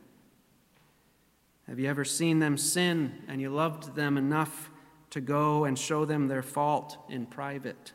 Have 1.69 1.79
you 1.79 1.89
ever 1.89 2.05
seen 2.05 2.41
them 2.41 2.57
sin 2.57 3.23
and 3.29 3.41
you 3.41 3.51
loved 3.51 3.95
them 3.95 4.17
enough 4.17 4.71
to 5.17 5.23
go 5.23 5.65
and 5.65 5.79
show 5.79 6.05
them 6.05 6.29
their 6.29 6.43
fault 6.43 6.99
in 7.09 7.25
private? 7.25 7.93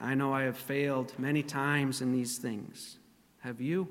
I 0.00 0.14
know 0.14 0.32
I 0.32 0.42
have 0.42 0.56
failed 0.56 1.12
many 1.18 1.42
times 1.42 2.00
in 2.00 2.12
these 2.12 2.38
things. 2.38 2.98
Have 3.40 3.60
you? 3.60 3.88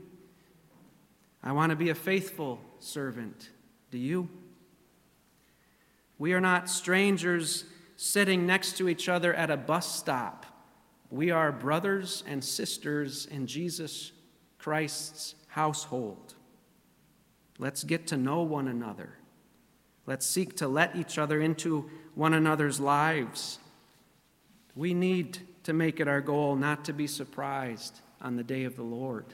I 1.43 1.51
want 1.51 1.71
to 1.71 1.75
be 1.75 1.89
a 1.89 1.95
faithful 1.95 2.61
servant. 2.79 3.49
Do 3.91 3.97
you? 3.97 4.29
We 6.17 6.31
are 6.31 6.39
not 6.39 6.69
strangers 6.69 7.65
sitting 7.97 8.45
next 8.45 8.77
to 8.77 8.87
each 8.87 9.09
other 9.09 9.33
at 9.33 9.51
a 9.51 9.57
bus 9.57 9.93
stop. 9.93 10.45
We 11.09 11.31
are 11.31 11.51
brothers 11.51 12.23
and 12.27 12.41
sisters 12.41 13.25
in 13.25 13.45
Jesus 13.45 14.13
Christ's 14.57 15.35
household. 15.47 16.33
Let's 17.59 17.83
get 17.83 18.07
to 18.07 18.15
know 18.15 18.41
one 18.41 18.69
another. 18.69 19.17
Let's 20.05 20.25
seek 20.25 20.55
to 20.57 20.67
let 20.67 20.95
each 20.95 21.17
other 21.17 21.41
into 21.41 21.89
one 22.15 22.33
another's 22.33 22.79
lives. 22.79 23.59
We 24.75 24.93
need 24.93 25.39
to 25.63 25.73
make 25.73 25.99
it 25.99 26.07
our 26.07 26.21
goal 26.21 26.55
not 26.55 26.85
to 26.85 26.93
be 26.93 27.07
surprised 27.07 27.99
on 28.21 28.35
the 28.35 28.43
day 28.43 28.63
of 28.63 28.75
the 28.75 28.83
Lord. 28.83 29.25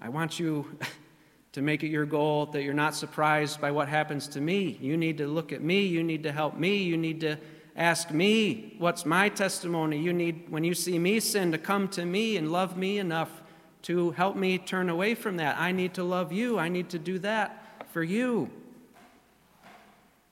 I 0.00 0.08
want 0.08 0.40
you 0.40 0.78
to 1.52 1.62
make 1.62 1.82
it 1.82 1.88
your 1.88 2.06
goal 2.06 2.46
that 2.46 2.62
you're 2.62 2.74
not 2.74 2.94
surprised 2.94 3.60
by 3.60 3.70
what 3.70 3.88
happens 3.88 4.28
to 4.28 4.40
me. 4.40 4.78
You 4.80 4.96
need 4.96 5.18
to 5.18 5.26
look 5.26 5.52
at 5.52 5.62
me. 5.62 5.86
You 5.86 6.02
need 6.02 6.22
to 6.22 6.32
help 6.32 6.56
me. 6.56 6.78
You 6.78 6.96
need 6.96 7.20
to 7.20 7.36
ask 7.76 8.10
me, 8.10 8.74
what's 8.78 9.04
my 9.04 9.28
testimony? 9.28 9.98
You 9.98 10.12
need, 10.12 10.48
when 10.48 10.64
you 10.64 10.74
see 10.74 10.98
me 10.98 11.20
sin, 11.20 11.52
to 11.52 11.58
come 11.58 11.88
to 11.88 12.04
me 12.04 12.36
and 12.36 12.50
love 12.50 12.76
me 12.76 12.98
enough 12.98 13.42
to 13.82 14.10
help 14.12 14.36
me 14.36 14.58
turn 14.58 14.88
away 14.88 15.14
from 15.14 15.36
that. 15.38 15.58
I 15.58 15.72
need 15.72 15.94
to 15.94 16.04
love 16.04 16.32
you. 16.32 16.58
I 16.58 16.68
need 16.68 16.90
to 16.90 16.98
do 16.98 17.18
that 17.20 17.86
for 17.92 18.02
you. 18.02 18.50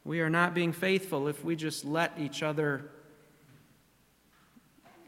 We 0.09 0.23
are 0.23 0.31
not 0.31 0.55
being 0.55 0.73
faithful 0.73 1.29
if 1.29 1.45
we 1.45 1.55
just 1.55 1.85
let 1.85 2.19
each 2.19 2.43
other 2.43 2.89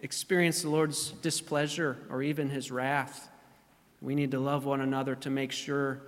experience 0.02 0.60
the 0.60 0.68
Lord's 0.68 1.12
displeasure 1.22 1.96
or 2.10 2.22
even 2.22 2.50
his 2.50 2.70
wrath. 2.70 3.30
We 4.02 4.14
need 4.14 4.30
to 4.32 4.38
love 4.38 4.66
one 4.66 4.82
another 4.82 5.14
to 5.14 5.30
make 5.30 5.52
sure 5.52 6.02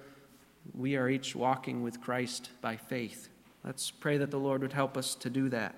we 0.75 0.97
are 0.97 1.09
each 1.09 1.35
walking 1.35 1.83
with 1.83 2.03
Christ 2.03 2.51
by 2.61 2.77
faith. 2.77 3.31
Let's 3.65 3.91
pray 3.91 4.19
that 4.19 4.31
the 4.31 4.39
Lord 4.39 4.61
would 4.61 4.75
help 4.75 4.99
us 4.99 5.15
to 5.15 5.31
do 5.31 5.49
that. 5.49 5.75